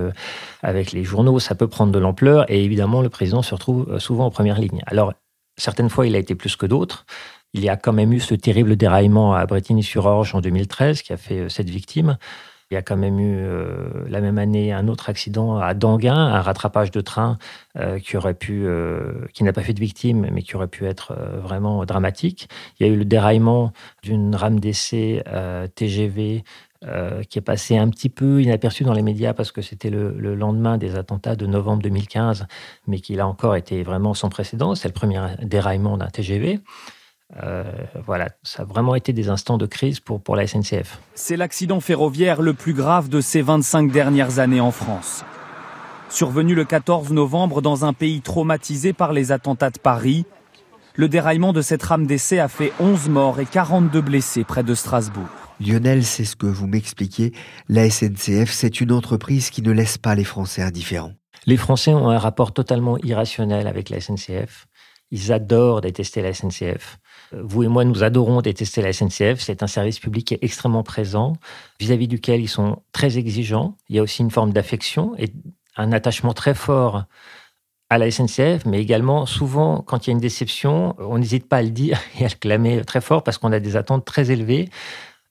avec 0.62 0.92
les 0.92 1.02
journaux, 1.02 1.40
ça 1.40 1.56
peut 1.56 1.68
prendre 1.68 1.90
de 1.90 1.98
l'ampleur 1.98 2.48
et 2.48 2.62
évidemment 2.64 3.02
le 3.02 3.08
président 3.08 3.42
se 3.42 3.54
retrouve 3.54 3.98
souvent 3.98 4.26
en 4.26 4.30
première 4.30 4.60
ligne. 4.60 4.82
Alors 4.86 5.12
certaines 5.56 5.88
fois, 5.88 6.06
il 6.06 6.14
a 6.14 6.18
été 6.18 6.34
plus 6.34 6.56
que 6.56 6.66
d'autres. 6.66 7.06
Il 7.54 7.62
y 7.62 7.68
a 7.68 7.76
quand 7.76 7.92
même 7.92 8.12
eu 8.12 8.18
ce 8.20 8.34
terrible 8.34 8.76
déraillement 8.76 9.32
à 9.34 9.46
Bretigny-sur-Orge 9.46 10.34
en 10.34 10.40
2013 10.40 11.02
qui 11.02 11.12
a 11.12 11.16
fait 11.16 11.38
euh, 11.38 11.48
sept 11.48 11.70
victimes. 11.70 12.18
Il 12.70 12.74
y 12.74 12.76
a 12.76 12.82
quand 12.82 12.96
même 12.96 13.20
eu 13.20 13.36
euh, 13.38 14.04
la 14.08 14.20
même 14.20 14.38
année 14.38 14.72
un 14.72 14.88
autre 14.88 15.08
accident 15.08 15.58
à 15.58 15.72
Danguin, 15.74 16.16
un 16.16 16.40
rattrapage 16.40 16.90
de 16.90 17.00
train 17.00 17.38
euh, 17.78 18.00
qui 18.00 18.16
aurait 18.16 18.34
pu, 18.34 18.66
n'a 19.40 19.52
pas 19.52 19.62
fait 19.62 19.74
de 19.74 19.80
victimes, 19.80 20.26
mais 20.32 20.42
qui 20.42 20.56
aurait 20.56 20.66
pu 20.66 20.84
être 20.86 21.14
vraiment 21.40 21.84
dramatique. 21.84 22.48
Il 22.78 22.86
y 22.86 22.90
a 22.90 22.92
eu 22.92 22.96
le 22.96 23.04
déraillement 23.04 23.72
d'une 24.02 24.34
rame 24.34 24.58
d'essai 24.58 25.22
TGV 25.76 26.42
qui 27.28 27.38
est 27.38 27.42
passé 27.42 27.76
un 27.76 27.88
petit 27.88 28.08
peu 28.08 28.42
inaperçu 28.42 28.82
dans 28.84 28.92
les 28.92 29.02
médias 29.02 29.34
parce 29.34 29.52
que 29.52 29.62
c'était 29.62 29.90
le, 29.90 30.14
le, 30.18 30.34
lendemain 30.34 30.76
des 30.76 30.96
attentats 30.96 31.36
de 31.36 31.46
novembre 31.46 31.82
2015, 31.82 32.46
mais 32.86 32.98
qui 33.00 33.18
a 33.20 33.26
encore 33.26 33.56
été 33.56 33.82
vraiment 33.82 34.14
sans 34.14 34.30
précédent. 34.30 34.74
C'est 34.74 34.88
le 34.88 34.94
premier 34.94 35.20
déraillement 35.42 35.96
d'un 35.96 36.08
TGV. 36.08 36.60
Euh, 37.42 37.64
voilà, 38.06 38.28
ça 38.42 38.62
a 38.62 38.64
vraiment 38.64 38.94
été 38.94 39.12
des 39.12 39.28
instants 39.28 39.58
de 39.58 39.66
crise 39.66 40.00
pour, 40.00 40.22
pour 40.22 40.36
la 40.36 40.46
SNCF. 40.46 41.00
C'est 41.14 41.36
l'accident 41.36 41.81
ferroviaire 41.81 42.43
le 42.43 42.55
plus 42.55 42.74
grave 42.74 43.08
de 43.08 43.20
ces 43.20 43.43
25 43.43 43.91
dernières 43.91 44.38
années 44.38 44.60
en 44.60 44.70
France. 44.70 45.24
Survenu 46.08 46.55
le 46.55 46.64
14 46.64 47.10
novembre 47.10 47.60
dans 47.60 47.84
un 47.84 47.93
pays 47.93 48.20
traumatisé 48.20 48.93
par 48.93 49.12
les 49.12 49.32
attentats 49.32 49.70
de 49.70 49.79
Paris, 49.79 50.26
le 50.96 51.08
déraillement 51.08 51.53
de 51.53 51.60
cette 51.60 51.82
rame 51.82 52.06
d'essai 52.06 52.38
a 52.38 52.46
fait 52.46 52.72
11 52.79 53.08
morts 53.08 53.41
et 53.41 53.46
42 53.46 54.00
blessés 54.00 54.44
près 54.44 54.62
de 54.62 54.76
Strasbourg. 54.76 55.26
Lionel, 55.58 56.05
c'est 56.05 56.24
ce 56.24 56.36
que 56.36 56.46
vous 56.46 56.69
m'expliquiez. 56.69 57.32
La 57.69 57.91
SNCF, 57.91 58.53
c'est 58.53 58.81
une 58.81 58.93
entreprise 58.93 59.50
qui 59.50 59.60
ne 59.62 59.72
laisse 59.72 59.98
pas 59.98 60.14
les 60.14 60.22
Français 60.22 60.62
indifférents. 60.62 61.14
Les 61.46 61.56
Français 61.56 61.93
ont 61.93 62.10
un 62.10 62.19
rapport 62.19 62.53
totalement 62.53 62.96
irrationnel 62.98 63.67
avec 63.67 63.91
la 63.91 64.00
SNCF. 64.00 64.67
Ils 65.10 65.32
adorent 65.32 65.81
détester 65.81 66.22
la 66.22 66.32
SNCF. 66.32 66.98
Vous 67.32 67.62
et 67.62 67.69
moi, 67.69 67.84
nous 67.84 68.02
adorons 68.02 68.40
détester 68.40 68.82
la 68.82 68.93
SNCF. 68.93 69.40
C'est 69.40 69.62
un 69.62 69.66
service 69.66 69.98
public 69.98 70.28
qui 70.28 70.34
est 70.34 70.43
extrêmement 70.43 70.82
présent, 70.82 71.34
vis-à-vis 71.81 72.08
duquel 72.08 72.40
ils 72.40 72.48
sont 72.48 72.82
très 72.93 73.19
exigeants. 73.19 73.76
Il 73.88 73.96
y 73.96 73.98
a 73.98 74.02
aussi 74.02 74.22
une 74.22 74.31
forme 74.31 74.52
d'affection 74.52 75.14
et 75.19 75.32
un 75.76 75.93
attachement 75.93 76.32
très 76.32 76.54
fort 76.54 77.04
à 77.90 77.98
la 77.98 78.10
SNCF, 78.10 78.64
mais 78.66 78.81
également 78.81 79.26
souvent 79.26 79.81
quand 79.81 80.06
il 80.06 80.10
y 80.10 80.12
a 80.12 80.14
une 80.14 80.20
déception, 80.20 80.94
on 80.98 81.19
n'hésite 81.19 81.48
pas 81.48 81.58
à 81.58 81.62
le 81.62 81.70
dire 81.70 82.00
et 82.19 82.24
à 82.24 82.28
le 82.28 82.34
clamer 82.34 82.84
très 82.84 83.00
fort 83.00 83.22
parce 83.22 83.38
qu'on 83.38 83.52
a 83.52 83.60
des 83.60 83.76
attentes 83.76 84.04
très 84.04 84.31
élevées 84.31 84.69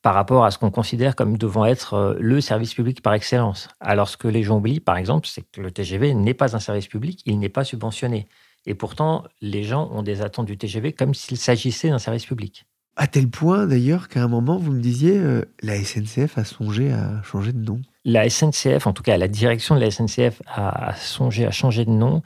par 0.02 0.14
rapport 0.14 0.44
à 0.44 0.52
ce 0.52 0.58
qu'on 0.58 0.70
considère 0.70 1.16
comme 1.16 1.38
devant 1.38 1.66
être 1.66 1.94
euh, 1.94 2.16
le 2.20 2.42
service 2.42 2.74
public 2.74 3.02
par 3.02 3.14
excellence. 3.14 3.70
Alors 3.80 4.10
ce 4.10 4.18
que 4.18 4.28
les 4.28 4.44
gens 4.44 4.58
oublient, 4.58 4.82
par 4.82 4.98
exemple, 4.98 5.28
c'est 5.28 5.44
que 5.50 5.62
le 5.62 5.72
TGV 5.72 6.14
n'est 6.14 6.34
pas 6.34 6.56
un 6.56 6.60
service 6.60 6.88
public, 6.88 7.22
il 7.26 7.40
n'est 7.40 7.50
pas 7.50 7.64
subventionné. 7.64 8.28
Et 8.66 8.76
pourtant, 8.76 9.24
les 9.42 9.64
gens 9.64 9.90
ont 9.92 10.04
des 10.04 10.22
attentes 10.22 10.46
du 10.46 10.58
TGV 10.58 10.94
comme 10.94 11.14
s'il 11.14 11.38
s'agissait 11.38 11.90
d'un 11.90 12.00
service 12.00 12.26
public. 12.26 12.66
À 12.96 13.08
tel 13.08 13.28
point 13.28 13.66
d'ailleurs 13.66 14.08
qu'à 14.08 14.24
un 14.24 14.28
moment, 14.28 14.58
vous 14.58 14.72
me 14.72 14.80
disiez, 14.80 15.18
euh, 15.18 15.44
la 15.62 15.84
SNCF 15.84 16.38
a 16.38 16.44
songé 16.44 16.92
à 16.92 17.22
changer 17.24 17.52
de 17.52 17.58
nom. 17.58 17.82
La 18.06 18.30
SNCF, 18.30 18.86
en 18.86 18.94
tout 18.94 19.02
cas 19.02 19.18
la 19.18 19.28
direction 19.28 19.76
de 19.76 19.80
la 19.80 19.90
SNCF, 19.90 20.42
a 20.46 20.94
songé 20.96 21.46
à 21.46 21.52
changer 21.52 21.86
de 21.86 21.90
nom, 21.90 22.22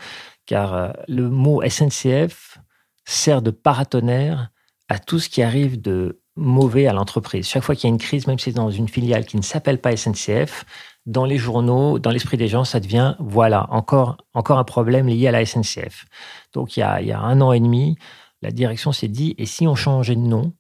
car 0.46 0.74
euh, 0.74 0.90
le 1.08 1.30
mot 1.30 1.62
SNCF 1.68 2.60
sert 3.06 3.42
de 3.42 3.52
paratonnerre 3.52 4.52
à 4.90 5.00
tout 5.00 5.20
ce 5.20 5.30
qui 5.30 5.42
arrive 5.42 5.80
de 5.80 6.20
mauvais 6.36 6.88
à 6.88 6.94
l'entreprise. 6.94 7.48
Chaque 7.48 7.64
fois 7.64 7.76
qu'il 7.76 7.90
y 7.90 7.92
a 7.92 7.94
une 7.94 8.00
crise, 8.00 8.28
même 8.28 8.38
si 8.38 8.46
c'est 8.46 8.56
dans 8.58 8.70
une 8.70 8.90
filiale 8.90 9.26
qui 9.26 9.38
ne 9.38 9.42
s'appelle 9.42 9.80
pas 9.80 9.96
SNCF, 9.96 10.66
dans 11.08 11.26
les 11.26 11.38
journaux, 11.38 12.00
dans 12.00 12.12
l'esprit 12.12 12.38
des 12.38 12.50
gens, 12.50 12.66
ça 12.66 12.80
devient, 12.82 13.16
voilà, 13.20 13.68
encore, 13.72 14.18
encore 14.34 14.60
un 14.60 14.66
problème 14.66 15.08
lié 15.08 15.28
à 15.28 15.32
la 15.32 15.46
SNCF. 15.46 16.06
Donc 16.54 16.76
il 16.76 16.82
y 16.82 16.84
a, 16.84 17.20
un 17.20 17.42
an 17.42 17.54
et 17.54 17.62
demi, 17.62 17.98
la 18.42 18.52
direction 18.52 18.92
s'est 18.92 19.08
dit, 19.08 19.34
et 19.38 19.46
si 19.46 19.66
on 19.68 19.74
changeait 19.74 20.16
de 20.16 20.22
nom 20.22 20.54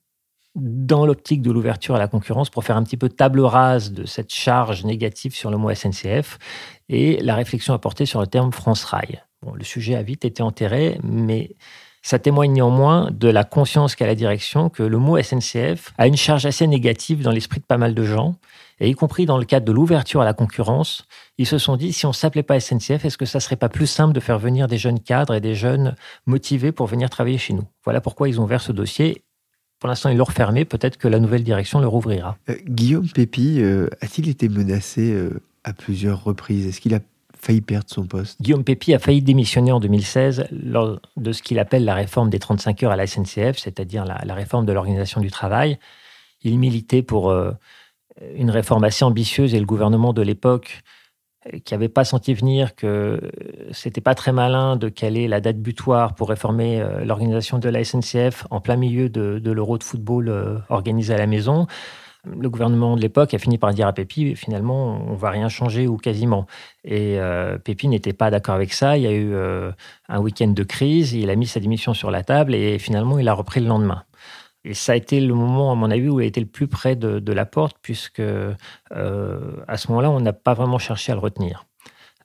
dans 0.55 1.05
l'optique 1.05 1.41
de 1.43 1.51
l'ouverture 1.51 1.95
à 1.95 1.99
la 1.99 2.07
concurrence 2.07 2.49
pour 2.49 2.63
faire 2.63 2.77
un 2.77 2.83
petit 2.83 2.97
peu 2.97 3.09
table 3.09 3.41
rase 3.41 3.91
de 3.91 4.05
cette 4.05 4.33
charge 4.33 4.85
négative 4.85 5.35
sur 5.35 5.51
le 5.51 5.57
mot 5.57 5.71
SNCF 5.71 6.39
et 6.89 7.21
la 7.21 7.35
réflexion 7.35 7.75
a 7.75 7.77
porté 7.77 8.07
sur 8.07 8.21
le 8.21 8.27
terme 8.27 8.51
France 8.51 8.83
Rail. 8.85 9.21
Bon, 9.43 9.53
le 9.53 9.63
sujet 9.63 9.95
a 9.95 10.01
vite 10.01 10.25
été 10.25 10.41
enterré, 10.41 10.99
mais 11.03 11.55
ça 12.01 12.19
témoigne 12.19 12.53
néanmoins 12.53 13.09
de 13.11 13.27
la 13.27 13.43
conscience 13.43 13.95
qu'a 13.95 14.05
la 14.05 14.15
direction 14.15 14.69
que 14.69 14.83
le 14.83 14.97
mot 14.97 15.21
SNCF 15.21 15.93
a 15.97 16.07
une 16.07 16.17
charge 16.17 16.45
assez 16.45 16.67
négative 16.67 17.21
dans 17.21 17.31
l'esprit 17.31 17.59
de 17.59 17.65
pas 17.65 17.77
mal 17.77 17.93
de 17.93 18.03
gens, 18.03 18.35
et 18.79 18.89
y 18.89 18.93
compris 18.93 19.25
dans 19.25 19.37
le 19.37 19.45
cadre 19.45 19.65
de 19.65 19.71
l'ouverture 19.71 20.21
à 20.21 20.25
la 20.25 20.33
concurrence, 20.33 21.05
ils 21.37 21.47
se 21.47 21.57
sont 21.57 21.75
dit 21.75 21.93
si 21.93 22.05
on 22.05 22.13
s'appelait 22.13 22.43
pas 22.43 22.59
SNCF, 22.59 23.05
est-ce 23.05 23.17
que 23.17 23.25
ça 23.25 23.39
serait 23.39 23.55
pas 23.55 23.69
plus 23.69 23.87
simple 23.87 24.13
de 24.13 24.19
faire 24.19 24.39
venir 24.39 24.67
des 24.67 24.77
jeunes 24.77 24.99
cadres 24.99 25.33
et 25.33 25.41
des 25.41 25.55
jeunes 25.55 25.95
motivés 26.25 26.71
pour 26.71 26.87
venir 26.87 27.09
travailler 27.09 27.37
chez 27.37 27.53
nous? 27.53 27.65
Voilà 27.83 28.01
pourquoi 28.01 28.29
ils 28.29 28.39
ont 28.39 28.43
ouvert 28.43 28.61
ce 28.61 28.71
dossier 28.71 29.23
pour 29.79 29.89
l'instant, 29.89 30.09
ils 30.09 30.17
l'ont 30.17 30.23
refermé. 30.23 30.65
Peut-être 30.65 30.97
que 30.97 31.07
la 31.07 31.19
nouvelle 31.19 31.43
direction 31.43 31.79
le 31.79 31.87
rouvrira. 31.87 32.37
Euh, 32.49 32.55
Guillaume 32.67 33.07
Pépi 33.07 33.61
euh, 33.61 33.87
a-t-il 34.01 34.27
été 34.27 34.49
menacé 34.49 35.11
euh, 35.11 35.39
à 35.63 35.73
plusieurs 35.73 36.23
reprises? 36.23 36.65
Est-ce 36.65 36.81
qu'il 36.81 36.95
a 36.95 36.99
failli 37.39 37.61
perdre 37.61 37.89
son 37.89 38.05
poste 38.05 38.41
Guillaume 38.41 38.63
Pépi 38.63 38.93
a 38.93 38.99
failli 38.99 39.21
démissionner 39.21 39.71
en 39.71 39.79
2016 39.79 40.47
lors 40.51 40.99
de 41.15 41.31
ce 41.31 41.41
qu'il 41.41 41.59
appelle 41.59 41.85
la 41.85 41.95
réforme 41.95 42.29
des 42.29 42.39
35 42.39 42.83
heures 42.83 42.91
à 42.91 42.95
la 42.95 43.07
SNCF, 43.07 43.57
c'est-à-dire 43.57 44.05
la, 44.05 44.33
réforme 44.33 44.65
de 44.65 44.73
l'organisation 44.73 45.21
du 45.21 45.31
travail. 45.31 45.77
Il 46.43 46.59
militait 46.59 47.01
pour 47.01 47.33
une 48.35 48.51
réforme 48.51 48.83
assez 48.83 49.03
ambitieuse 49.03 49.53
et 49.53 49.59
le 49.59 49.65
gouvernement 49.65 50.13
de 50.13 50.21
l'époque 50.21 50.83
qui 51.63 51.73
n'avait 51.73 51.89
pas 51.89 52.03
senti 52.03 52.33
venir 52.33 52.75
que 52.75 53.19
c'était 53.71 54.01
pas 54.01 54.15
très 54.15 54.31
malin 54.31 54.75
de 54.75 54.89
caler 54.89 55.27
la 55.27 55.41
date 55.41 55.57
butoir 55.57 56.15
pour 56.15 56.29
réformer 56.29 56.81
euh, 56.81 57.05
l'organisation 57.05 57.59
de 57.59 57.69
la 57.69 57.83
SNCF 57.83 58.45
en 58.49 58.59
plein 58.59 58.75
milieu 58.75 59.09
de, 59.09 59.41
l'Euro 59.51 59.77
de 59.77 59.83
football 59.83 60.29
euh, 60.29 60.57
organisé 60.69 61.13
à 61.13 61.17
la 61.17 61.27
maison. 61.27 61.67
Le 62.25 62.49
gouvernement 62.49 62.95
de 62.95 63.01
l'époque 63.01 63.33
a 63.33 63.39
fini 63.39 63.57
par 63.57 63.73
dire 63.73 63.87
à 63.87 63.93
Pépi, 63.93 64.35
finalement, 64.35 65.01
on 65.07 65.13
va 65.13 65.29
rien 65.29 65.49
changer 65.49 65.87
ou 65.87 65.97
quasiment. 65.97 66.45
Et 66.83 67.19
euh, 67.19 67.57
Pépi 67.57 67.87
n'était 67.87 68.13
pas 68.13 68.31
d'accord 68.31 68.55
avec 68.55 68.73
ça. 68.73 68.97
Il 68.97 69.03
y 69.03 69.07
a 69.07 69.11
eu 69.11 69.33
euh, 69.33 69.71
un 70.09 70.19
week-end 70.19 70.47
de 70.47 70.63
crise. 70.63 71.13
Il 71.13 71.29
a 71.29 71.35
mis 71.35 71.47
sa 71.47 71.59
démission 71.59 71.93
sur 71.93 72.11
la 72.11 72.23
table 72.23 72.53
et 72.53 72.79
finalement, 72.79 73.17
il 73.19 73.27
a 73.27 73.33
repris 73.33 73.61
le 73.61 73.67
lendemain. 73.67 74.03
Et 74.67 74.73
ça 74.73 74.91
a 74.91 74.95
été 74.95 75.21
le 75.21 75.33
moment, 75.33 75.71
à 75.71 75.75
mon 75.75 75.89
avis, 75.89 76.09
où 76.09 76.19
il 76.19 76.23
a 76.23 76.27
été 76.27 76.41
le 76.41 76.45
plus 76.45 76.67
près 76.67 76.97
de, 76.97 77.31
la 77.31 77.45
porte, 77.45 77.77
puisque 77.81 78.19
euh, 78.19 78.53
à 78.91 79.77
ce 79.77 79.87
moment-là, 79.89 80.11
on 80.11 80.19
n'a 80.19 80.33
pas 80.33 80.53
vraiment 80.53 80.77
cherché 80.77 81.13
à 81.13 81.15
le 81.15 81.21
retenir. 81.21 81.65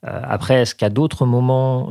Euh, 0.05 0.19
après, 0.23 0.55
est-ce 0.55 0.75
qu'à 0.75 0.89
d'autres 0.89 1.25
moments, 1.25 1.89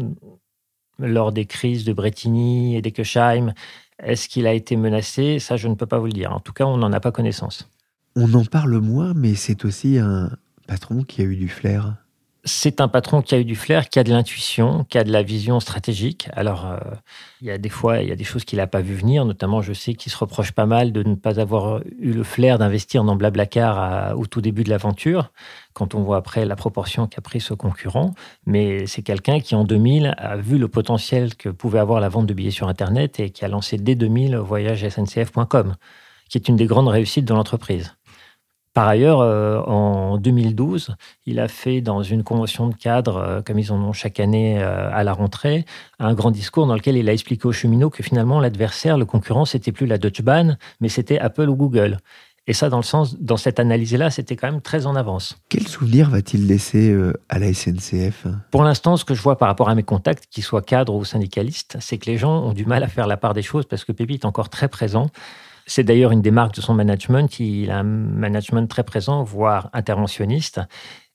lors 0.98 1.32
des 1.32 1.46
crises 1.46 1.84
de 1.84 1.94
Bretigny 1.94 2.76
et 2.76 2.82
d'Ekesheim, 2.82 3.54
est-ce 4.02 4.28
qu'il 4.28 4.46
a 4.46 4.52
été 4.52 4.76
menacé? 4.76 5.38
Ça, 5.38 5.56
je 5.56 5.68
ne 5.68 5.74
peux 5.74 5.86
pas 5.86 5.98
vous 5.98 6.06
le 6.06 6.12
dire. 6.12 6.32
En 6.32 6.40
tout 6.40 6.52
cas, 6.52 6.66
on 6.66 6.76
n'en 6.76 6.92
a 6.92 7.00
pas 7.00 7.12
connaissance. 7.12 7.70
On 8.16 8.34
en 8.34 8.44
parle 8.44 8.78
moins, 8.78 9.14
mais 9.14 9.34
c'est 9.34 9.64
aussi 9.64 9.98
un 9.98 10.30
patron 10.66 11.02
qui 11.02 11.22
a 11.22 11.24
eu 11.24 11.36
du 11.36 11.48
flair 11.48 11.96
c'est 12.44 12.80
un 12.80 12.88
patron 12.88 13.22
qui 13.22 13.34
a 13.34 13.38
eu 13.38 13.44
du 13.44 13.54
flair, 13.54 13.88
qui 13.88 13.98
a 13.98 14.04
de 14.04 14.10
l'intuition, 14.10 14.84
qui 14.88 14.98
a 14.98 15.04
de 15.04 15.12
la 15.12 15.22
vision 15.22 15.60
stratégique. 15.60 16.28
Alors, 16.32 16.66
euh, 16.66 16.78
il 17.40 17.46
y 17.46 17.50
a 17.50 17.58
des 17.58 17.68
fois, 17.68 17.98
il 18.02 18.08
y 18.08 18.12
a 18.12 18.16
des 18.16 18.24
choses 18.24 18.44
qu'il 18.44 18.56
n'a 18.56 18.66
pas 18.66 18.80
vu 18.80 18.94
venir. 18.94 19.24
Notamment, 19.24 19.62
je 19.62 19.72
sais 19.72 19.94
qu'il 19.94 20.10
se 20.10 20.18
reproche 20.18 20.50
pas 20.50 20.66
mal 20.66 20.92
de 20.92 21.02
ne 21.04 21.14
pas 21.14 21.38
avoir 21.38 21.80
eu 22.00 22.12
le 22.12 22.24
flair 22.24 22.58
d'investir 22.58 23.04
dans 23.04 23.14
Blablacar 23.14 24.18
au 24.18 24.26
tout 24.26 24.40
début 24.40 24.64
de 24.64 24.70
l'aventure, 24.70 25.30
quand 25.72 25.94
on 25.94 26.02
voit 26.02 26.16
après 26.16 26.44
la 26.44 26.56
proportion 26.56 27.06
qu'a 27.06 27.20
pris 27.20 27.40
ce 27.40 27.54
concurrent. 27.54 28.12
Mais 28.44 28.86
c'est 28.86 29.02
quelqu'un 29.02 29.38
qui, 29.40 29.54
en 29.54 29.64
2000, 29.64 30.14
a 30.16 30.36
vu 30.36 30.58
le 30.58 30.66
potentiel 30.66 31.36
que 31.36 31.48
pouvait 31.48 31.78
avoir 31.78 32.00
la 32.00 32.08
vente 32.08 32.26
de 32.26 32.34
billets 32.34 32.50
sur 32.50 32.68
Internet 32.68 33.20
et 33.20 33.30
qui 33.30 33.44
a 33.44 33.48
lancé 33.48 33.76
dès 33.76 33.94
2000 33.94 34.36
voyagesncf.com, 34.36 35.76
qui 36.28 36.38
est 36.38 36.48
une 36.48 36.56
des 36.56 36.66
grandes 36.66 36.88
réussites 36.88 37.24
de 37.24 37.34
l'entreprise. 37.34 37.94
Par 38.74 38.88
ailleurs, 38.88 39.20
euh, 39.20 39.60
en 39.60 40.16
2012, 40.16 40.96
il 41.26 41.40
a 41.40 41.48
fait 41.48 41.82
dans 41.82 42.02
une 42.02 42.22
convention 42.22 42.68
de 42.68 42.74
cadre, 42.74 43.16
euh, 43.18 43.42
comme 43.42 43.58
ils 43.58 43.70
en 43.70 43.76
ont 43.82 43.92
chaque 43.92 44.18
année 44.18 44.62
euh, 44.62 44.90
à 44.90 45.04
la 45.04 45.12
rentrée, 45.12 45.66
un 45.98 46.14
grand 46.14 46.30
discours 46.30 46.66
dans 46.66 46.74
lequel 46.74 46.96
il 46.96 47.06
a 47.10 47.12
expliqué 47.12 47.46
aux 47.46 47.52
cheminots 47.52 47.90
que 47.90 48.02
finalement 48.02 48.40
l'adversaire, 48.40 48.96
le 48.96 49.04
concurrent, 49.04 49.44
c'était 49.44 49.72
plus 49.72 49.84
la 49.84 49.98
Deutsche 49.98 50.22
Bahn, 50.22 50.56
mais 50.80 50.88
c'était 50.88 51.18
Apple 51.18 51.50
ou 51.50 51.56
Google. 51.56 51.98
Et 52.46 52.54
ça, 52.54 52.70
dans 52.70 52.78
le 52.78 52.82
sens, 52.82 53.20
dans 53.20 53.36
cette 53.36 53.60
analyse-là, 53.60 54.10
c'était 54.10 54.36
quand 54.36 54.50
même 54.50 54.62
très 54.62 54.86
en 54.86 54.96
avance. 54.96 55.36
Quel 55.50 55.68
souvenir 55.68 56.10
va-t-il 56.10 56.48
laisser 56.48 56.92
à 57.28 57.38
la 57.38 57.52
SNCF 57.52 58.26
Pour 58.50 58.64
l'instant, 58.64 58.96
ce 58.96 59.04
que 59.04 59.14
je 59.14 59.22
vois 59.22 59.38
par 59.38 59.46
rapport 59.46 59.68
à 59.68 59.76
mes 59.76 59.84
contacts, 59.84 60.26
qu'ils 60.28 60.42
soient 60.42 60.62
cadres 60.62 60.94
ou 60.94 61.04
syndicalistes, 61.04 61.76
c'est 61.78 61.98
que 61.98 62.10
les 62.10 62.18
gens 62.18 62.42
ont 62.42 62.52
du 62.52 62.66
mal 62.66 62.82
à 62.82 62.88
faire 62.88 63.06
la 63.06 63.16
part 63.16 63.34
des 63.34 63.42
choses 63.42 63.64
parce 63.66 63.84
que 63.84 63.92
Pépi 63.92 64.14
est 64.14 64.24
encore 64.24 64.48
très 64.48 64.66
présent. 64.66 65.08
C'est 65.66 65.84
d'ailleurs 65.84 66.12
une 66.12 66.22
des 66.22 66.30
marques 66.30 66.54
de 66.54 66.60
son 66.60 66.74
management. 66.74 67.38
Il 67.40 67.70
a 67.70 67.78
un 67.78 67.84
management 67.84 68.68
très 68.68 68.84
présent, 68.84 69.22
voire 69.22 69.70
interventionniste. 69.72 70.60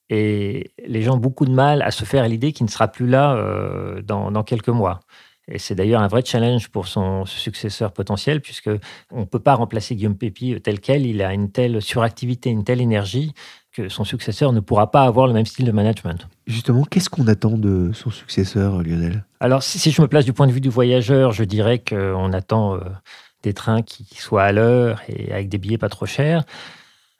Et 0.09 0.71
les 0.85 1.01
gens 1.01 1.15
ont 1.15 1.19
beaucoup 1.19 1.45
de 1.45 1.51
mal 1.51 1.81
à 1.81 1.91
se 1.91 2.05
faire 2.05 2.27
l'idée 2.27 2.53
qu'il 2.53 2.65
ne 2.65 2.71
sera 2.71 2.87
plus 2.87 3.07
là 3.07 3.35
euh, 3.35 4.01
dans, 4.01 4.31
dans 4.31 4.43
quelques 4.43 4.69
mois. 4.69 5.01
Et 5.49 5.59
c'est 5.59 5.75
d'ailleurs 5.75 6.01
un 6.01 6.07
vrai 6.07 6.23
challenge 6.25 6.67
pour 6.69 6.87
son 6.87 7.25
successeur 7.25 7.93
potentiel, 7.93 8.41
puisque 8.41 8.69
on 9.11 9.21
ne 9.21 9.25
peut 9.25 9.39
pas 9.39 9.55
remplacer 9.55 9.95
Guillaume 9.95 10.17
Pépi 10.17 10.59
tel 10.61 10.81
quel. 10.81 11.05
Il 11.05 11.21
a 11.21 11.33
une 11.33 11.51
telle 11.51 11.81
suractivité, 11.81 12.49
une 12.49 12.65
telle 12.65 12.81
énergie 12.81 13.33
que 13.71 13.87
son 13.87 14.03
successeur 14.03 14.51
ne 14.51 14.59
pourra 14.59 14.91
pas 14.91 15.03
avoir 15.03 15.27
le 15.27 15.33
même 15.33 15.45
style 15.45 15.65
de 15.65 15.71
management. 15.71 16.27
Justement, 16.47 16.83
qu'est-ce 16.83 17.09
qu'on 17.09 17.27
attend 17.27 17.57
de 17.57 17.91
son 17.93 18.09
successeur, 18.09 18.83
Lionel? 18.83 19.23
Alors, 19.39 19.63
si, 19.63 19.79
si, 19.79 19.91
je 19.91 20.01
me 20.01 20.07
place 20.07 20.25
du 20.25 20.33
point 20.33 20.47
de 20.47 20.51
vue 20.51 20.61
du 20.61 20.69
voyageur, 20.69 21.31
je 21.31 21.43
dirais 21.43 21.79
qu'on 21.79 22.33
attend 22.33 22.75
euh, 22.75 22.79
des 23.47 23.53
trains 23.53 23.81
qui, 23.81 24.05
soient 24.15 24.43
à 24.43 24.51
l'heure 24.51 25.01
et 25.07 25.31
avec 25.31 25.49
des 25.49 25.57
billets 25.57 25.77
pas 25.77 25.89
trop 25.89 26.05
chers. 26.05 26.43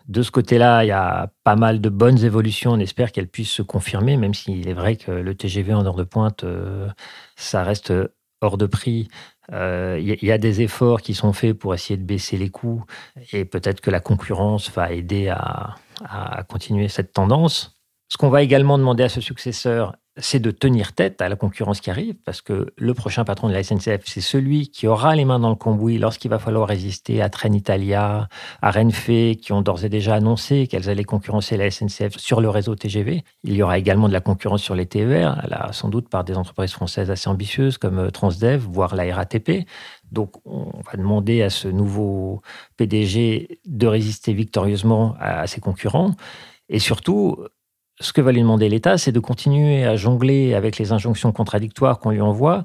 De 0.07 0.22
ce 0.22 0.31
côté-là, 0.31 0.84
il 0.84 0.88
y 0.88 0.91
a 0.91 1.31
pas 1.43 1.55
mal 1.55 1.81
de 1.81 1.89
bonnes 1.89 2.24
évolutions. 2.24 2.72
On 2.72 2.79
espère 2.79 3.12
qu'elles 3.12 3.27
puissent 3.27 3.51
se 3.51 3.62
confirmer, 3.62 4.15
même 4.17 4.34
s'il 4.34 4.67
est 4.67 4.74
vrai 4.74 4.96
que 4.96 5.12
le 5.12 5.36
TGV 5.36 5.74
en 5.74 5.86
heure 5.86 5.96
de 5.96 6.03
pointe, 6.03 6.43
euh, 6.43 6.88
ça 7.36 7.63
reste 7.63 7.93
hors 8.41 8.57
de 8.57 8.65
prix. 8.65 9.07
Il 9.50 9.55
euh, 9.55 10.00
y, 10.00 10.25
y, 10.25 10.31
a 10.31 10.38
des 10.38 10.62
efforts 10.62 11.01
qui 11.01 11.13
sont 11.13 11.34
faits 11.34 11.53
pour 11.53 11.74
essayer 11.74 11.98
de 11.98 12.03
baisser 12.03 12.38
les 12.38 12.50
coûts 12.50 12.84
et 13.31 13.46
peut-être 13.46 13.79
que 13.79 13.89
la 13.89 14.01
concurrence 14.01 14.69
va 14.72 14.91
aider 14.91 15.29
à, 15.29 15.75
à 16.03 16.43
continuer 16.43 16.89
cette 16.89 17.13
tendance. 17.13 17.76
Ce 18.09 18.17
qu'on 18.17 18.29
va 18.29 18.41
également 18.41 18.77
demander 18.77 19.03
à 19.03 19.09
ce 19.09 19.19
successeur, 19.21 19.95
c'est 20.19 20.39
de 20.39 20.49
tenir 20.49 20.93
tête 20.93 21.21
à 21.21 21.29
la 21.29 21.35
concurrence 21.35 21.79
qui 21.79 21.89
arrive, 21.89 22.15
parce 22.25 22.41
que 22.41 22.73
le 22.75 22.93
prochain 22.93 23.23
patron 23.23 23.49
de 23.49 23.53
la 23.53 23.63
SNCF, 23.63 24.01
c'est 24.05 24.21
celui 24.21 24.69
qui 24.69 24.87
aura 24.87 25.15
les 25.15 25.25
mains 25.25 25.39
dans 25.39 25.49
le 25.49 25.55
cambouis 25.55 25.97
lorsqu'il 25.97 26.31
va 26.31 26.39
falloir 26.39 26.67
résister 26.67 27.21
à 27.21 27.29
Trenitalia, 27.29 28.27
à 28.61 28.71
Renfe, 28.71 29.05
qui 29.05 29.51
ont 29.51 29.61
d'ores 29.61 29.83
et 29.83 29.89
déjà 29.89 30.15
annoncé 30.15 30.67
qu'elles 30.67 30.89
allaient 30.89 31.03
concurrencer 31.03 31.57
la 31.57 31.69
SNCF 31.69 32.17
sur 32.17 32.41
le 32.41 32.49
réseau 32.49 32.75
TGV. 32.75 33.23
Il 33.43 33.53
y 33.53 33.61
aura 33.61 33.77
également 33.77 34.07
de 34.07 34.13
la 34.13 34.21
concurrence 34.21 34.63
sur 34.63 34.73
les 34.73 34.85
TER, 34.85 35.45
là, 35.47 35.69
sans 35.71 35.89
doute 35.89 36.09
par 36.09 36.23
des 36.23 36.35
entreprises 36.35 36.71
françaises 36.71 37.11
assez 37.11 37.29
ambitieuses 37.29 37.77
comme 37.77 38.09
Transdev, 38.11 38.61
voire 38.61 38.95
la 38.95 39.13
RATP. 39.13 39.67
Donc, 40.11 40.31
on 40.45 40.81
va 40.89 40.97
demander 40.97 41.43
à 41.43 41.49
ce 41.49 41.67
nouveau 41.67 42.41
PDG 42.77 43.59
de 43.65 43.87
résister 43.87 44.33
victorieusement 44.33 45.15
à 45.19 45.45
ses 45.45 45.61
concurrents. 45.61 46.15
Et 46.69 46.79
surtout, 46.79 47.37
ce 47.99 48.13
que 48.13 48.21
va 48.21 48.31
lui 48.31 48.41
demander 48.41 48.69
l'État, 48.69 48.97
c'est 48.97 49.11
de 49.11 49.19
continuer 49.19 49.85
à 49.85 49.95
jongler 49.95 50.53
avec 50.53 50.77
les 50.77 50.91
injonctions 50.91 51.31
contradictoires 51.31 51.99
qu'on 51.99 52.11
lui 52.11 52.21
envoie, 52.21 52.63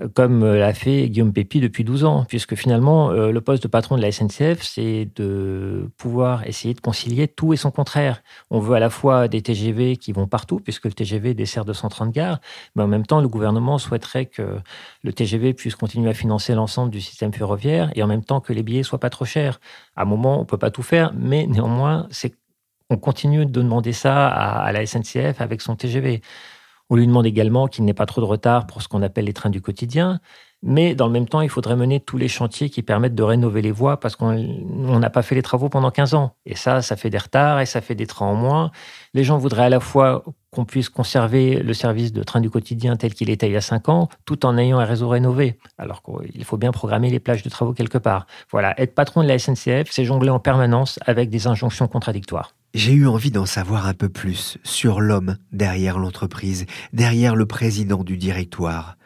euh, 0.00 0.08
comme 0.08 0.42
euh, 0.42 0.58
l'a 0.58 0.72
fait 0.72 1.08
Guillaume 1.10 1.32
Pépi 1.32 1.60
depuis 1.60 1.84
12 1.84 2.04
ans, 2.04 2.24
puisque 2.26 2.54
finalement, 2.54 3.10
euh, 3.10 3.30
le 3.30 3.40
poste 3.40 3.62
de 3.62 3.68
patron 3.68 3.96
de 3.96 4.02
la 4.02 4.10
SNCF, 4.10 4.62
c'est 4.62 5.10
de 5.16 5.90
pouvoir 5.98 6.46
essayer 6.46 6.72
de 6.72 6.80
concilier 6.80 7.28
tout 7.28 7.52
et 7.52 7.56
son 7.56 7.70
contraire. 7.70 8.22
On 8.50 8.58
veut 8.58 8.74
à 8.74 8.80
la 8.80 8.88
fois 8.90 9.28
des 9.28 9.42
TGV 9.42 9.96
qui 9.98 10.12
vont 10.12 10.26
partout, 10.26 10.60
puisque 10.60 10.86
le 10.86 10.92
TGV 10.92 11.34
dessert 11.34 11.64
230 11.66 12.10
gares, 12.10 12.40
mais 12.74 12.82
en 12.82 12.88
même 12.88 13.06
temps, 13.06 13.20
le 13.20 13.28
gouvernement 13.28 13.78
souhaiterait 13.78 14.26
que 14.26 14.58
le 15.02 15.12
TGV 15.12 15.52
puisse 15.52 15.76
continuer 15.76 16.10
à 16.10 16.14
financer 16.14 16.54
l'ensemble 16.54 16.90
du 16.90 17.00
système 17.00 17.32
ferroviaire, 17.32 17.90
et 17.94 18.02
en 18.02 18.06
même 18.06 18.24
temps 18.24 18.40
que 18.40 18.52
les 18.52 18.62
billets 18.62 18.82
soient 18.82 19.00
pas 19.00 19.10
trop 19.10 19.26
chers. 19.26 19.60
À 19.94 20.02
un 20.02 20.06
moment, 20.06 20.40
on 20.40 20.44
peut 20.46 20.58
pas 20.58 20.70
tout 20.70 20.82
faire, 20.82 21.12
mais 21.14 21.46
néanmoins, 21.46 22.06
c'est 22.10 22.34
on 22.92 22.98
continue 22.98 23.46
de 23.46 23.50
demander 23.50 23.92
ça 23.92 24.28
à, 24.28 24.70
la 24.72 24.84
SNCF 24.86 25.40
avec 25.40 25.62
son 25.62 25.76
TGV. 25.76 26.20
On 26.90 26.96
lui 26.96 27.06
demande 27.06 27.24
également 27.26 27.68
qu'il 27.68 27.84
n'ait 27.86 27.94
pas 27.94 28.06
trop 28.06 28.20
de 28.20 28.26
retard 28.26 28.66
pour 28.66 28.82
ce 28.82 28.88
qu'on 28.88 29.02
appelle 29.02 29.24
les 29.24 29.32
trains 29.32 29.50
du 29.50 29.62
quotidien. 29.62 30.20
Mais 30.62 30.94
dans 30.94 31.06
le 31.06 31.12
même 31.12 31.26
temps, 31.26 31.40
il 31.40 31.48
faudrait 31.48 31.74
mener 31.74 31.98
tous 31.98 32.18
les 32.18 32.28
chantiers 32.28 32.70
qui 32.70 32.82
permettent 32.82 33.16
de 33.16 33.22
rénover 33.22 33.62
les 33.62 33.72
voies 33.72 33.98
parce 33.98 34.14
qu'on 34.14 34.98
n'a 34.98 35.10
pas 35.10 35.22
fait 35.22 35.34
les 35.34 35.42
travaux 35.42 35.68
pendant 35.68 35.90
15 35.90 36.14
ans. 36.14 36.36
Et 36.46 36.54
ça, 36.54 36.82
ça 36.82 36.96
fait 36.96 37.10
des 37.10 37.18
retards 37.18 37.60
et 37.60 37.66
ça 37.66 37.80
fait 37.80 37.96
des 37.96 38.06
trains 38.06 38.26
en 38.26 38.34
moins. 38.34 38.70
Les 39.12 39.24
gens 39.24 39.38
voudraient 39.38 39.64
à 39.64 39.68
la 39.70 39.80
fois 39.80 40.22
qu'on 40.52 40.64
puisse 40.64 40.88
conserver 40.88 41.62
le 41.62 41.74
service 41.74 42.12
de 42.12 42.22
train 42.22 42.40
du 42.40 42.50
quotidien 42.50 42.96
tel 42.96 43.14
qu'il 43.14 43.30
était 43.30 43.48
il 43.48 43.52
y 43.54 43.56
a 43.56 43.62
5 43.62 43.88
ans, 43.88 44.08
tout 44.24 44.46
en 44.46 44.56
ayant 44.56 44.78
un 44.78 44.84
réseau 44.84 45.08
rénové. 45.08 45.58
Alors 45.78 46.02
qu'il 46.02 46.44
faut 46.44 46.58
bien 46.58 46.70
programmer 46.70 47.10
les 47.10 47.20
plages 47.20 47.42
de 47.42 47.48
travaux 47.48 47.72
quelque 47.72 47.98
part. 47.98 48.26
Voilà, 48.52 48.78
être 48.80 48.94
patron 48.94 49.22
de 49.22 49.28
la 49.28 49.38
SNCF, 49.38 49.90
c'est 49.90 50.04
jongler 50.04 50.30
en 50.30 50.38
permanence 50.38 51.00
avec 51.06 51.28
des 51.30 51.48
injonctions 51.48 51.88
contradictoires. 51.88 52.52
J'ai 52.74 52.94
eu 52.94 53.06
envie 53.06 53.30
d'en 53.30 53.44
savoir 53.44 53.86
un 53.86 53.92
peu 53.92 54.08
plus 54.08 54.56
sur 54.64 55.02
l'homme 55.02 55.36
derrière 55.52 55.98
l'entreprise, 55.98 56.64
derrière 56.94 57.36
le 57.36 57.44
président 57.44 58.02
du 58.02 58.16
directoire. 58.16 58.96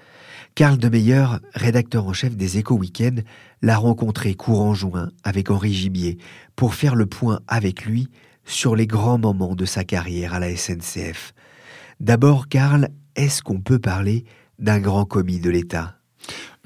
Karl 0.55 0.79
Demeyer, 0.79 1.27
rédacteur 1.53 2.07
en 2.07 2.13
chef 2.13 2.37
des 2.37 2.59
Échos 2.59 2.77
Week-end, 2.77 3.17
l'a 3.63 3.77
rencontré 3.77 4.35
courant 4.35 4.73
juin 4.73 5.11
avec 5.25 5.51
Henri 5.51 5.75
Gibier 5.75 6.17
pour 6.55 6.75
faire 6.75 6.95
le 6.95 7.07
point 7.07 7.41
avec 7.49 7.85
lui 7.85 8.09
sur 8.45 8.77
les 8.77 8.87
grands 8.87 9.19
moments 9.19 9.57
de 9.57 9.65
sa 9.65 9.83
carrière 9.83 10.33
à 10.33 10.39
la 10.39 10.57
SNCF. 10.57 11.35
D'abord, 11.99 12.49
Karl, 12.49 12.89
est-ce 13.17 13.43
qu'on 13.43 13.61
peut 13.61 13.81
parler 13.81 14.25
d'un 14.61 14.79
grand 14.79 15.05
commis 15.05 15.41
de 15.41 15.51
l'État? 15.51 15.97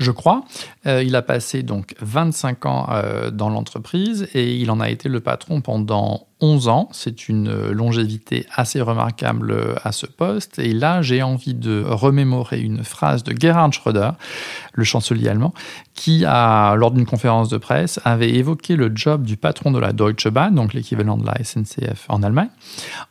Je 0.00 0.10
crois. 0.10 0.44
Euh, 0.86 1.02
il 1.04 1.14
a 1.14 1.22
passé 1.22 1.62
donc 1.62 1.94
25 2.00 2.66
ans 2.66 2.86
euh, 2.90 3.30
dans 3.30 3.50
l'entreprise 3.50 4.28
et 4.34 4.56
il 4.56 4.70
en 4.70 4.80
a 4.80 4.88
été 4.88 5.08
le 5.08 5.20
patron 5.20 5.60
pendant 5.60 6.26
11 6.40 6.68
ans. 6.68 6.88
C'est 6.92 7.28
une 7.28 7.70
longévité 7.70 8.46
assez 8.54 8.80
remarquable 8.80 9.76
à 9.84 9.92
ce 9.92 10.06
poste. 10.06 10.58
Et 10.58 10.72
là, 10.72 11.02
j'ai 11.02 11.22
envie 11.22 11.52
de 11.52 11.84
remémorer 11.86 12.60
une 12.60 12.82
phrase 12.82 13.22
de 13.24 13.38
Gerhard 13.38 13.74
Schröder, 13.74 14.12
le 14.72 14.84
chancelier 14.84 15.28
allemand, 15.28 15.52
qui, 15.92 16.20
lors 16.20 16.90
d'une 16.92 17.04
conférence 17.04 17.50
de 17.50 17.58
presse, 17.58 18.00
avait 18.04 18.30
évoqué 18.30 18.76
le 18.76 18.90
job 18.94 19.24
du 19.24 19.36
patron 19.36 19.70
de 19.70 19.78
la 19.78 19.92
Deutsche 19.92 20.28
Bahn, 20.28 20.54
donc 20.54 20.72
l'équivalent 20.72 21.18
de 21.18 21.26
la 21.26 21.44
SNCF 21.44 22.06
en 22.08 22.22
Allemagne, 22.22 22.48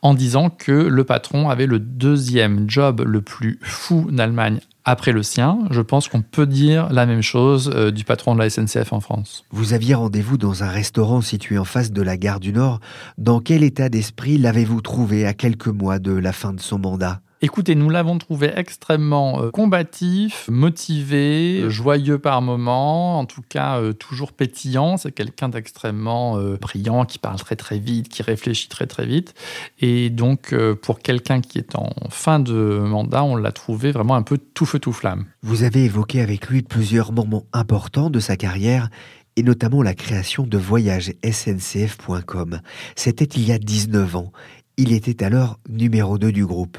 en 0.01 0.15
disant 0.15 0.50
que 0.50 0.72
le 0.72 1.03
patron 1.03 1.50
avait 1.50 1.67
le 1.67 1.77
deuxième 1.77 2.67
job 2.67 3.03
le 3.05 3.22
plus 3.22 3.60
fou 3.62 4.08
d'Allemagne 4.10 4.60
après 4.89 5.12
le 5.12 5.22
sien, 5.22 5.60
je 5.69 5.81
pense 5.81 6.08
qu'on 6.08 6.24
peut 6.24 6.48
dire 6.48 6.91
la 6.91 7.05
même 7.05 7.22
chose 7.22 7.72
euh, 7.75 7.91
du 7.91 8.03
patron 8.03 8.34
de 8.34 8.39
la 8.39 8.50
SNCF 8.50 8.91
en 8.91 9.00
France. 9.00 9.46
Vous 9.51 9.74
aviez 9.74 9.93
rendez-vous 9.93 10.38
dans 10.39 10.63
un 10.63 10.67
restaurant 10.67 11.22
situé 11.22 11.60
en 11.60 11.65
face 11.65 11.91
de 11.91 12.01
la 12.01 12.17
gare 12.17 12.39
du 12.39 12.53
Nord. 12.53 12.79
Dans 13.19 13.39
quel 13.39 13.63
état 13.63 13.89
d'esprit 13.89 14.39
l'avez-vous 14.39 14.81
trouvé 14.81 15.27
à 15.27 15.36
quelques 15.36 15.67
mois 15.67 16.00
de 16.00 16.12
la 16.12 16.34
fin 16.34 16.53
de 16.53 16.60
son 16.60 16.79
mandat? 16.79 17.22
Écoutez, 17.41 17.74
nous 17.74 17.89
l'avons 17.89 18.17
trouvé 18.17 18.51
extrêmement 18.53 19.41
euh, 19.41 19.50
combatif, 19.50 20.50
motivé, 20.51 21.69
joyeux 21.69 22.19
par 22.19 22.41
moments, 22.41 23.17
en 23.17 23.24
tout 23.24 23.43
cas 23.48 23.79
euh, 23.79 23.93
toujours 23.93 24.34
pétillant. 24.34 24.98
C'est 24.98 25.13
quelqu'un 25.13 25.48
d'extrêmement 25.48 26.38
euh, 26.38 26.58
brillant, 26.58 27.05
qui 27.05 27.17
parle 27.17 27.38
très 27.38 27.55
très 27.55 27.79
vite, 27.79 28.10
qui 28.10 28.24
réfléchit 28.24 28.67
très 28.67 28.88
très 28.88 29.05
vite. 29.05 29.36
Et 29.79 30.10
donc, 30.10 30.53
pour 30.81 31.00
quelqu'un 31.00 31.39
qui 31.39 31.60
est 31.60 31.77
en 31.77 31.93
fin 32.10 32.41
de 32.41 32.81
mandat, 32.84 33.24
on 33.24 33.38
l'a 33.38 33.53
trouvé 33.53 33.93
vraiment 33.93 34.15
un 34.15 34.24
peu 34.24 34.38
tout 34.38 34.65
feu 34.65 34.79
tout 34.79 34.91
flamme. 34.91 35.24
Vous 35.41 35.63
avez 35.63 35.86
évoqué 35.86 36.19
avec 36.19 36.50
lui 36.50 36.62
plusieurs 36.62 37.13
moments 37.13 37.46
importants 37.53 38.10
de 38.10 38.19
sa 38.19 38.36
carrière 38.36 38.89
et 39.38 39.43
notamment 39.43 39.81
la 39.81 39.93
création 39.93 40.46
de 40.46 40.58
voyagesncf.com. 40.58 42.60
C'était 42.98 43.24
il 43.24 43.48
y 43.48 43.53
a 43.53 43.58
19 43.58 44.17
ans. 44.17 44.34
Il 44.75 44.91
était 44.91 45.24
alors 45.24 45.58
numéro 45.69 46.17
2 46.17 46.34
du 46.34 46.46
groupe. 46.46 46.77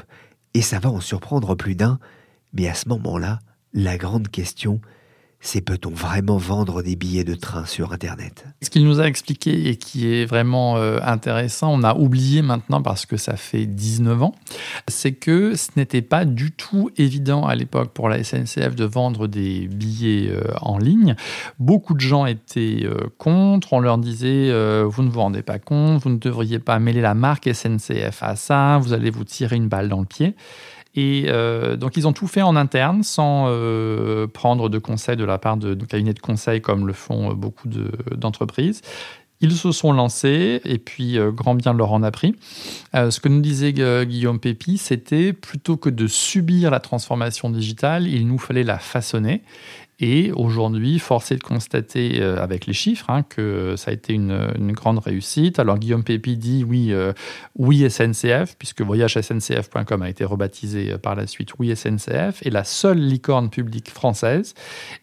Et 0.53 0.61
ça 0.61 0.79
va 0.79 0.89
en 0.89 0.99
surprendre 0.99 1.55
plus 1.55 1.75
d'un, 1.75 1.99
mais 2.53 2.67
à 2.67 2.73
ce 2.73 2.89
moment-là, 2.89 3.39
la 3.73 3.97
grande 3.97 4.27
question, 4.27 4.81
c'est 5.43 5.61
peut-on 5.61 5.89
vraiment 5.89 6.37
vendre 6.37 6.83
des 6.83 6.95
billets 6.95 7.23
de 7.23 7.33
train 7.33 7.65
sur 7.65 7.93
Internet? 7.93 8.45
Ce 8.61 8.69
qu'il 8.69 8.85
nous 8.85 8.99
a 8.99 9.07
expliqué 9.07 9.69
et 9.69 9.75
qui 9.75 10.13
est 10.13 10.25
vraiment 10.25 10.77
euh, 10.77 10.99
intéressant, 11.03 11.73
on 11.73 11.81
a 11.81 11.95
oublié 11.95 12.43
maintenant 12.43 12.83
parce 12.83 13.07
que 13.07 13.17
ça 13.17 13.35
fait 13.35 13.65
19 13.65 14.21
ans, 14.21 14.35
c'est 14.87 15.13
que 15.13 15.55
ce 15.55 15.71
n'était 15.75 16.03
pas 16.03 16.25
du 16.25 16.51
tout 16.51 16.91
évident 16.97 17.47
à 17.47 17.55
l'époque 17.55 17.89
pour 17.91 18.07
la 18.07 18.23
SNCF 18.23 18.75
de 18.75 18.85
vendre 18.85 19.27
des 19.27 19.67
billets 19.67 20.29
euh, 20.29 20.43
en 20.61 20.77
ligne. 20.77 21.15
Beaucoup 21.57 21.95
de 21.95 22.01
gens 22.01 22.27
étaient 22.27 22.81
euh, 22.83 23.09
contre, 23.17 23.73
on 23.73 23.79
leur 23.79 23.97
disait 23.97 24.51
vous 24.83 25.03
ne 25.03 25.09
vous 25.09 25.19
rendez 25.19 25.41
pas 25.41 25.57
compte, 25.57 26.03
vous 26.03 26.11
ne 26.11 26.17
devriez 26.17 26.59
pas 26.59 26.77
mêler 26.77 27.01
la 27.01 27.15
marque 27.15 27.49
SNCF 27.51 28.21
à 28.21 28.35
ça, 28.35 28.77
vous 28.77 28.93
allez 28.93 29.09
vous 29.09 29.23
tirer 29.23 29.55
une 29.55 29.67
balle 29.67 29.89
dans 29.89 29.99
le 29.99 30.05
pied. 30.05 30.35
Et 30.95 31.25
euh, 31.27 31.77
donc, 31.77 31.95
ils 31.95 32.07
ont 32.07 32.13
tout 32.13 32.27
fait 32.27 32.41
en 32.41 32.55
interne 32.55 33.03
sans 33.03 33.45
euh, 33.47 34.27
prendre 34.27 34.69
de 34.69 34.77
conseils 34.77 35.15
de 35.15 35.23
la 35.23 35.37
part 35.37 35.57
de, 35.57 35.73
cabinets 35.85 36.13
de 36.13 36.19
conseil 36.19 36.61
comme 36.61 36.85
le 36.85 36.93
font 36.93 37.31
euh, 37.31 37.33
beaucoup 37.33 37.69
d'entreprises. 38.15 38.81
ils 39.39 39.53
se 39.53 39.71
sont 39.71 39.93
lancés 39.93 40.61
et 40.65 40.77
puis 40.77 41.17
grand 41.33 41.55
bien 41.55 41.73
leur 41.73 41.93
en 41.93 42.03
a 42.03 42.11
pris. 42.11 42.35
ce 42.93 43.19
que 43.19 43.29
nous 43.29 43.39
disait 43.39 43.73
Guillaume 43.73 44.39
Pépi, 44.39 44.77
c'était 44.77 45.33
plutôt 45.33 45.77
que 45.77 45.89
de 45.89 46.07
subir 46.07 46.69
la 46.69 46.79
transformation 46.79 47.49
digitale, 47.49 48.07
il 48.07 48.27
nous 48.27 48.37
fallait 48.37 48.63
la 48.63 48.77
façonner. 48.77 49.41
Et 50.03 50.31
aujourd'hui, 50.31 50.97
force 50.97 51.31
est 51.31 51.37
de 51.37 51.43
constater 51.43 52.21
euh, 52.21 52.41
avec 52.41 52.65
les 52.65 52.73
chiffres 52.73 53.05
hein, 53.09 53.21
que 53.21 53.75
ça 53.77 53.91
a 53.91 53.93
été 53.93 54.13
une, 54.13 54.71
grande 54.71 54.97
réussite. 54.97 55.59
Alors 55.59 55.77
Guillaume 55.77 56.03
Pépi 56.03 56.37
dit 56.37 56.63
oui, 56.67 56.91
euh, 56.91 57.13
oui 57.55 57.87
SNCF, 57.87 58.55
puisque 58.57 58.81
voyagesncf.com 58.81 60.01
a 60.01 60.09
été 60.09 60.25
rebaptisé 60.25 60.93
euh, 60.93 60.97
par 60.97 61.13
la 61.13 61.27
suite 61.27 61.51
oui 61.59 61.75
SNCF, 61.75 62.43
est 62.43 62.49
la 62.49 62.63
seule 62.63 62.97
licorne 62.97 63.51
publique 63.51 63.91
française. 63.91 64.55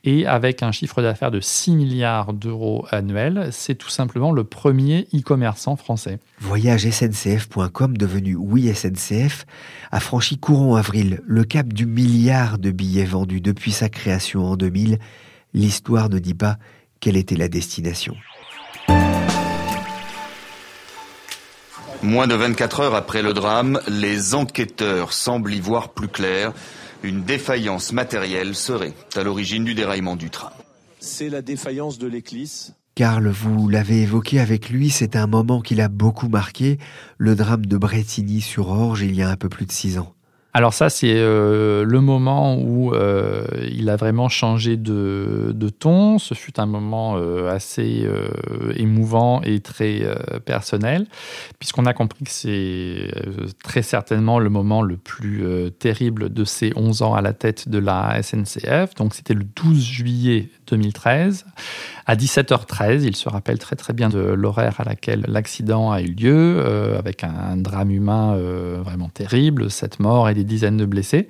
Et 0.03 0.27
avec 0.27 0.65
un 0.65 0.73
chiffre 0.73 1.01
d'affaires 1.01 1.31
de 1.31 1.41
6 1.41 1.77
milliards 1.77 2.33
d'euros 2.33 2.85
annuels, 2.91 3.51
c'est 3.53 3.77
tout 3.77 3.91
simplement 3.91 4.33
le 4.33 4.43
premier 4.43 5.07
e-commerçant 5.15 5.77
français. 5.77 6.19
Voyagesncf.com, 6.41 7.97
devenu 7.97 8.35
oui 8.35 8.75
SNCF, 8.75 9.47
a 9.93 10.01
franchi 10.01 10.39
courant 10.39 10.75
avril 10.75 11.21
le 11.25 11.45
cap 11.45 11.73
du 11.73 11.87
milliard 11.87 12.59
de 12.59 12.73
billets 12.73 13.05
vendus 13.05 13.41
depuis 13.41 13.71
sa 13.71 13.89
création 13.89 14.45
en 14.45 14.57
2000 14.57 14.88
l'histoire 15.55 16.09
ne 16.09 16.19
dit 16.19 16.35
pas 16.35 16.59
quelle 17.01 17.17
était 17.17 17.37
la 17.37 17.49
destination. 17.49 18.15
Moins 22.03 22.29
de 22.29 22.35
24 22.35 22.81
heures 22.81 22.95
après 22.95 23.23
le 23.23 23.33
drame, 23.33 23.81
les 23.89 24.35
enquêteurs 24.35 25.13
semblent 25.13 25.53
y 25.53 25.61
voir 25.61 25.89
plus 25.91 26.09
clair. 26.09 26.53
Une 27.03 27.25
défaillance 27.25 27.93
matérielle 27.93 28.55
serait 28.55 28.95
à 29.17 29.23
l'origine 29.23 29.65
du 29.65 29.75
déraillement 29.75 30.17
du 30.17 30.31
train. 30.31 30.53
C'est 31.01 31.29
la 31.29 31.43
défaillance 31.43 31.99
de 31.99 32.07
l'éclisse 32.07 32.73
Karl, 32.95 33.29
vous 33.29 33.69
l'avez 33.69 34.03
évoqué 34.03 34.41
avec 34.41 34.71
lui, 34.71 34.91
c'est 34.91 35.15
un 35.15 35.29
moment 35.29 35.61
qui 35.61 35.77
l'a 35.77 35.87
beaucoup 35.87 36.29
marqué, 36.29 36.79
le 37.17 37.37
drame 37.37 37.65
de 37.65 37.77
Bretigny-sur-Orge 37.77 39.03
il 39.03 39.15
y 39.15 39.23
a 39.23 39.31
un 39.31 39.37
peu 39.37 39.49
plus 39.49 39.67
de 39.67 39.71
six 39.71 39.99
ans. 39.99 40.15
Alors 40.59 40.75
ça, 40.75 40.91
c'est 40.91 41.15
euh, 41.15 41.85
le 41.85 42.01
moment 42.01 42.57
où 42.57 42.93
euh, 42.93 43.47
il 43.71 43.89
a 43.89 43.95
vraiment 43.95 44.29
changé 44.29 44.77
de, 44.77 45.55
ton. 45.79 46.19
Ce 46.19 46.35
fut 46.35 46.59
un 46.59 46.67
moment 46.67 47.15
euh, 47.17 47.49
assez 47.49 48.05
émouvant 48.75 49.41
et 49.43 49.61
très 49.61 50.03
personnel, 50.45 51.07
puisqu'on 51.61 51.87
a 51.87 51.93
compris 51.93 52.25
que 52.25 52.31
c'est 52.33 53.09
très 53.63 53.83
certainement 53.83 54.41
le 54.41 54.51
moment 54.51 54.83
le 54.83 54.97
plus 54.97 55.45
terrible 55.79 56.33
de 56.33 56.45
ses 56.45 56.73
11 56.75 57.03
ans 57.03 57.15
à 57.15 57.23
la 57.23 57.35
tête 57.35 57.69
de 57.69 57.79
la 57.79 58.21
SNCF. 58.21 58.97
Donc 58.97 59.15
c'était 59.15 59.35
le 59.35 59.45
12 59.45 59.81
juillet 59.81 60.49
2013. 60.67 61.47
À 62.07 62.17
17h13, 62.17 63.05
il 63.05 63.15
se 63.15 63.29
rappelle 63.29 63.59
très 63.59 63.77
très 63.77 63.93
bien 63.93 64.09
de 64.09 64.19
l'horaire 64.19 64.81
à 64.81 64.85
laquelle 64.85 65.25
l'accident 65.29 65.93
a 65.93 66.01
eu 66.01 66.11
lieu, 66.11 66.65
avec 66.99 67.23
un, 67.23 67.57
drame 67.57 67.93
humain 67.93 68.37
vraiment 68.83 69.11
terrible, 69.11 69.71
sept 69.71 70.01
morts 70.01 70.29
et 70.29 70.35
des 70.35 70.48
dizaines 70.49 70.77
de 70.77 70.85
blessés. 70.85 71.29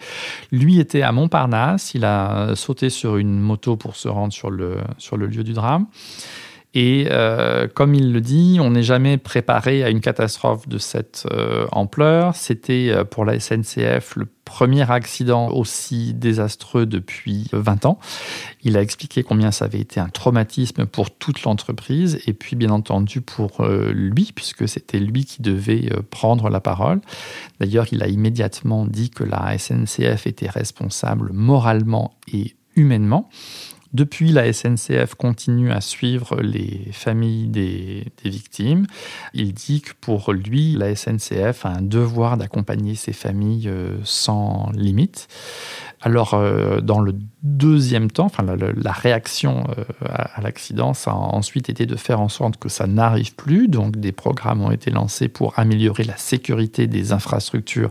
Lui 0.53 0.81
était 0.81 1.03
à 1.03 1.13
Montparnasse, 1.13 1.93
il 1.95 2.05
a 2.05 2.55
sauté 2.55 2.89
sur 2.89 3.19
une 3.19 3.39
moto 3.39 3.77
pour 3.77 3.97
se 3.97 4.09
rendre 4.09 4.33
sur 4.33 4.51
le, 4.51 4.79
sur 4.97 5.17
le 5.17 5.27
lieu 5.27 5.45
du 5.45 5.53
drame. 5.53 5.87
Et 6.75 7.07
euh, 7.11 7.67
comme 7.67 7.95
il 7.95 8.13
le 8.13 8.21
dit, 8.21 8.59
on 8.61 8.71
n'est 8.71 8.83
jamais 8.83 9.17
préparé 9.17 9.83
à 9.83 9.89
une 9.89 10.01
catastrophe 10.01 10.69
de 10.69 10.77
cette 10.77 11.27
euh, 11.33 11.67
ampleur. 11.73 12.37
C'était 12.37 12.91
euh, 12.91 13.05
pour 13.05 13.25
la 13.25 13.41
SNCF 13.41 14.17
le 14.17 14.27
premier 14.45 14.91
accident 14.91 15.49
aussi 15.49 16.13
désastreux 16.13 16.85
depuis 16.85 17.49
20 17.53 17.87
ans. 17.87 17.99
Il 18.63 18.77
a 18.77 18.83
expliqué 18.83 19.23
combien 19.23 19.51
ça 19.51 19.65
avait 19.65 19.81
été 19.81 19.99
un 19.99 20.09
traumatisme 20.09 20.85
pour 20.85 21.11
toute 21.11 21.43
l'entreprise 21.43 22.21
et 22.27 22.35
puis 22.35 22.55
bien 22.55 22.71
entendu 22.71 23.21
pour 23.21 23.63
lui, 23.67 24.33
puisque 24.35 24.67
c'était 24.67 25.01
lui 25.01 25.27
qui 25.27 25.43
devait 25.43 25.91
prendre 26.09 26.49
la 26.49 26.61
parole. 26.61 27.03
D'ailleurs, 27.61 27.89
il 27.93 28.03
a 28.03 28.09
immédiatement 28.09 28.87
dit 28.87 29.11
que 29.11 29.23
la 29.23 29.59
SNCF 29.59 30.27
était 30.27 30.49
responsable 30.49 31.31
moralement 31.35 32.17
et 32.33 32.57
humainement. 32.75 33.29
Depuis, 33.93 34.33
la 34.33 34.53
SNCF 34.53 35.15
continue 35.15 35.73
à 35.73 35.81
suivre 35.81 36.41
les 36.43 36.89
familles 36.93 37.47
des, 37.47 38.05
victimes. 38.25 38.87
Il 39.33 39.55
dit 39.55 39.81
que 39.81 39.93
pour 39.99 40.33
lui, 40.33 40.73
la 40.73 40.95
SNCF 40.95 41.65
a 41.65 41.71
un 41.71 41.83
devoir 41.83 42.37
d'accompagner 42.37 42.95
ces 42.95 43.15
familles 43.15 43.69
euh, 43.69 43.97
sans 44.05 44.71
limite. 44.75 45.29
Alors, 46.01 46.35
euh, 46.35 46.81
dans 46.81 47.01
le 47.01 47.15
deuxième 47.43 48.11
temps, 48.11 48.27
enfin, 48.27 48.45
la, 48.45 48.93
réaction 48.93 49.65
euh, 49.79 49.85
à, 50.07 50.41
l'accident, 50.43 50.95
ça 50.95 51.11
a 51.11 51.15
ensuite 51.15 51.71
été 51.71 51.87
de 51.87 51.97
faire 51.97 52.21
en 52.21 52.29
sorte 52.29 52.57
que 52.59 52.69
ça 52.69 52.87
n'arrive 52.87 53.35
plus. 53.35 53.69
Donc, 53.69 53.97
des 53.97 54.13
programmes 54.13 54.61
ont 54.63 54.71
été 54.71 54.91
lancés 54.91 55.29
pour 55.29 55.59
améliorer 55.59 56.05
la 56.05 56.17
sécurité 56.17 56.87
des 56.87 57.13
infrastructures 57.13 57.91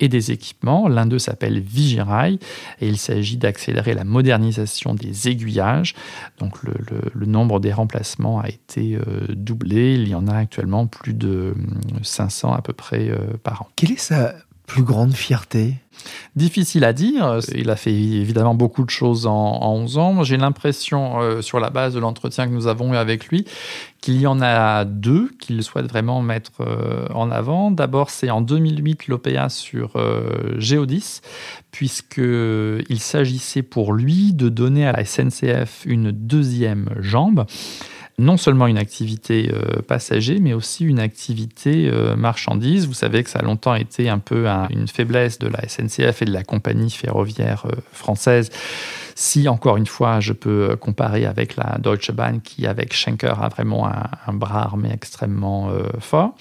et 0.00 0.08
des 0.08 0.30
équipements. 0.30 0.88
L'un 0.88 1.06
d'eux 1.06 1.18
s'appelle 1.18 1.60
Vigirail 1.60 2.38
et 2.80 2.88
il 2.88 2.98
s'agit 2.98 3.36
d'accélérer 3.36 3.94
la 3.94 4.04
modernisation 4.04 4.94
des 4.94 5.28
aiguillages. 5.28 5.94
Donc 6.38 6.62
le, 6.62 7.26
nombre 7.26 7.60
des 7.60 7.72
remplacements 7.72 8.40
a 8.40 8.48
été 8.48 8.96
euh, 8.96 9.26
doublé. 9.28 9.94
Il 9.94 10.08
y 10.08 10.14
en 10.14 10.26
a 10.28 10.34
actuellement 10.34 10.86
plus 10.86 11.12
de 11.12 11.54
500 12.02 12.54
à 12.54 12.62
peu 12.62 12.72
près 12.72 13.10
euh, 13.10 13.18
par 13.42 13.62
an. 13.62 13.68
Quelle 13.76 13.92
est 13.92 13.98
sa 13.98 14.34
plus 14.68 14.84
grande 14.84 15.14
fierté 15.14 15.74
Difficile 16.36 16.84
à 16.84 16.92
dire. 16.92 17.40
Il 17.56 17.70
a 17.70 17.74
fait 17.74 17.92
évidemment 17.92 18.54
beaucoup 18.54 18.84
de 18.84 18.90
choses 18.90 19.26
en, 19.26 19.60
11 19.60 19.98
ans. 19.98 20.22
J'ai 20.22 20.36
l'impression, 20.36 21.20
euh, 21.20 21.42
sur 21.42 21.58
la 21.58 21.70
base 21.70 21.94
de 21.94 21.98
l'entretien 21.98 22.46
que 22.46 22.52
nous 22.52 22.68
avons 22.68 22.94
eu 22.94 22.96
avec 22.96 23.26
lui, 23.26 23.44
qu'il 24.00 24.20
y 24.20 24.26
en 24.28 24.40
a 24.40 24.84
deux 24.84 25.30
qu'il 25.40 25.60
souhaite 25.64 25.88
vraiment 25.88 26.22
mettre 26.22 26.52
euh, 26.60 27.08
en 27.12 27.32
avant. 27.32 27.72
D'abord, 27.72 28.10
c'est 28.10 28.30
en 28.30 28.40
2008 28.40 29.08
l'OPA 29.08 29.48
sur 29.48 29.96
euh, 29.96 30.54
Géodis, 30.58 31.22
puisqu'il 31.72 33.00
s'agissait 33.00 33.62
pour 33.62 33.92
lui 33.92 34.32
de 34.32 34.48
donner 34.48 34.86
à 34.86 34.92
la 34.92 35.04
SNCF 35.04 35.82
une 35.86 36.12
deuxième 36.12 36.90
jambe 37.00 37.44
non 38.18 38.36
seulement 38.36 38.66
une 38.66 38.78
activité 38.78 39.50
euh, 39.52 39.80
passager, 39.80 40.40
mais 40.40 40.52
aussi 40.52 40.84
une 40.84 40.98
activité 40.98 41.88
euh, 41.88 42.16
marchandise. 42.16 42.86
Vous 42.86 42.94
savez 42.94 43.22
que 43.22 43.30
ça 43.30 43.38
a 43.38 43.42
longtemps 43.42 43.76
été 43.76 44.08
un 44.08 44.18
peu 44.18 44.46
une 44.70 44.88
faiblesse 44.88 45.38
de 45.38 45.46
la 45.46 45.68
SNCF 45.68 46.22
et 46.22 46.24
de 46.24 46.32
la 46.32 46.42
compagnie 46.42 46.90
ferroviaire 46.90 47.66
euh, 47.66 47.76
française. 47.92 48.50
Si, 49.14 49.48
encore 49.48 49.76
une 49.76 49.86
fois, 49.86 50.20
je 50.20 50.32
peux 50.32 50.76
comparer 50.76 51.26
avec 51.26 51.56
la 51.56 51.78
Deutsche 51.78 52.12
Bahn, 52.12 52.40
qui, 52.40 52.66
avec 52.66 52.92
Schenker, 52.92 53.42
a 53.42 53.48
vraiment 53.48 53.88
un 53.88 54.32
bras 54.32 54.62
armé 54.62 54.90
extrêmement 54.92 55.72
fort. 55.98 56.36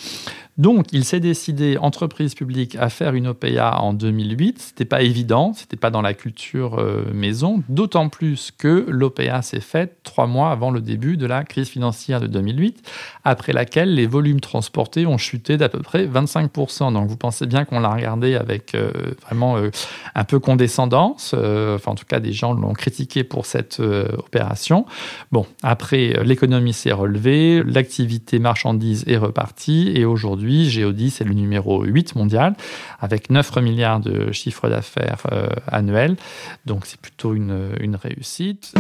Donc, 0.57 0.87
il 0.91 1.05
s'est 1.05 1.19
décidé, 1.19 1.77
entreprise 1.77 2.33
publique, 2.33 2.75
à 2.77 2.89
faire 2.89 3.13
une 3.13 3.27
OPA 3.27 3.77
en 3.77 3.93
2008. 3.93 4.59
C'était 4.59 4.85
pas 4.85 5.03
évident, 5.03 5.53
c'était 5.53 5.77
pas 5.77 5.91
dans 5.91 6.01
la 6.01 6.15
culture 6.15 6.79
euh, 6.79 7.05
maison, 7.13 7.61
d'autant 7.69 8.09
plus 8.09 8.51
que 8.57 8.85
l'OPA 8.87 9.43
s'est 9.43 9.59
faite 9.59 9.99
trois 10.03 10.25
mois 10.25 10.49
avant 10.49 10.71
le 10.71 10.81
début 10.81 11.15
de 11.15 11.27
la 11.27 11.43
crise 11.43 11.69
financière 11.69 12.19
de 12.19 12.25
2008, 12.25 12.89
après 13.23 13.53
laquelle 13.53 13.93
les 13.93 14.07
volumes 14.07 14.39
transportés 14.39 15.05
ont 15.05 15.19
chuté 15.19 15.57
d'à 15.57 15.69
peu 15.69 15.79
près 15.79 16.07
25%. 16.07 16.91
Donc, 16.91 17.07
vous 17.07 17.17
pensez 17.17 17.45
bien 17.45 17.63
qu'on 17.63 17.79
l'a 17.79 17.93
regardé 17.93 18.33
avec 18.33 18.73
euh, 18.73 18.91
vraiment 19.27 19.57
euh, 19.57 19.69
un 20.15 20.23
peu 20.23 20.39
condescendance. 20.39 21.35
enfin, 21.35 21.91
en 21.91 21.95
tout 21.95 22.05
cas, 22.05 22.19
des 22.19 22.33
gens 22.33 22.53
l'ont 22.53 22.73
critiqué 22.73 23.23
pour 23.23 23.45
cette 23.45 23.79
opération. 23.79 24.85
Bon, 25.31 25.45
après, 25.61 26.23
l'économie 26.23 26.73
s'est 26.73 26.91
relevée, 26.91 27.61
l'activité 27.63 28.39
marchandise 28.39 29.03
est 29.07 29.17
repartie, 29.17 29.91
et 29.93 30.05
aujourd'hui, 30.05 30.46
aujourd'hui, 30.47 30.69
Geodis 30.69 31.17
est 31.19 31.25
le 31.25 31.33
numéro 31.33 31.83
8 31.83 32.15
mondial, 32.15 32.55
avec 32.99 33.29
9 33.29 33.57
milliards 33.57 33.99
de 33.99 34.31
chiffre 34.31 34.69
d'affaires 34.69 35.23
euh, 35.31 35.47
annuel. 35.67 36.15
Donc 36.65 36.85
c'est 36.85 36.99
plutôt 36.99 37.33
une, 37.33 37.71
une 37.81 37.95
réussite. 37.97 38.73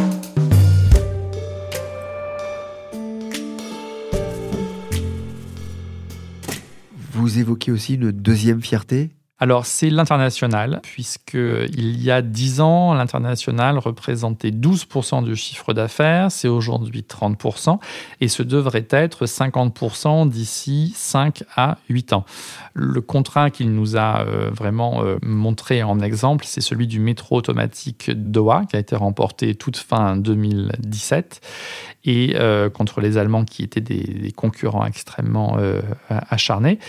Vous 7.11 7.39
évoquez 7.39 7.71
aussi 7.71 7.95
une 7.95 8.11
deuxième 8.11 8.61
fierté? 8.61 9.09
Alors, 9.39 9.67
c'est 9.67 9.91
l'international, 9.91 10.79
puisqu'il 10.81 12.01
y 12.01 12.09
a 12.09 12.23
10 12.23 12.59
ans, 12.59 12.95
l'international 12.95 13.77
représentait 13.77 14.49
12% 14.49 15.23
du 15.23 15.35
chiffre 15.35 15.73
d'affaires, 15.73 16.31
c'est 16.31 16.47
aujourd'hui 16.47 17.05
30%, 17.07 17.77
et 18.19 18.29
ce 18.29 18.41
devrait 18.41 18.87
être 18.89 19.25
50% 19.27 20.27
d'ici 20.27 20.91
5 20.95 21.43
à 21.55 21.77
8 21.87 22.13
ans. 22.13 22.25
Le 22.73 22.99
contrat 22.99 23.51
qu'il 23.51 23.71
nous 23.73 23.95
a 23.95 24.21
euh, 24.21 24.49
vraiment 24.49 25.03
euh, 25.03 25.17
montré 25.21 25.83
en 25.83 25.99
exemple, 25.99 26.43
c'est 26.47 26.61
celui 26.61 26.87
du 26.87 26.99
métro 26.99 27.37
automatique 27.37 28.09
Doha, 28.09 28.65
qui 28.67 28.75
a 28.75 28.79
été 28.79 28.95
remporté 28.95 29.53
toute 29.53 29.77
fin 29.77 30.17
2017, 30.17 31.41
et 32.05 32.35
euh, 32.37 32.71
contre 32.71 33.01
les 33.01 33.19
Allemands 33.19 33.45
qui 33.45 33.61
étaient 33.61 33.81
des, 33.81 34.31
concurrents 34.35 34.85
extrêmement 34.85 35.57
acharnés. 36.09 36.79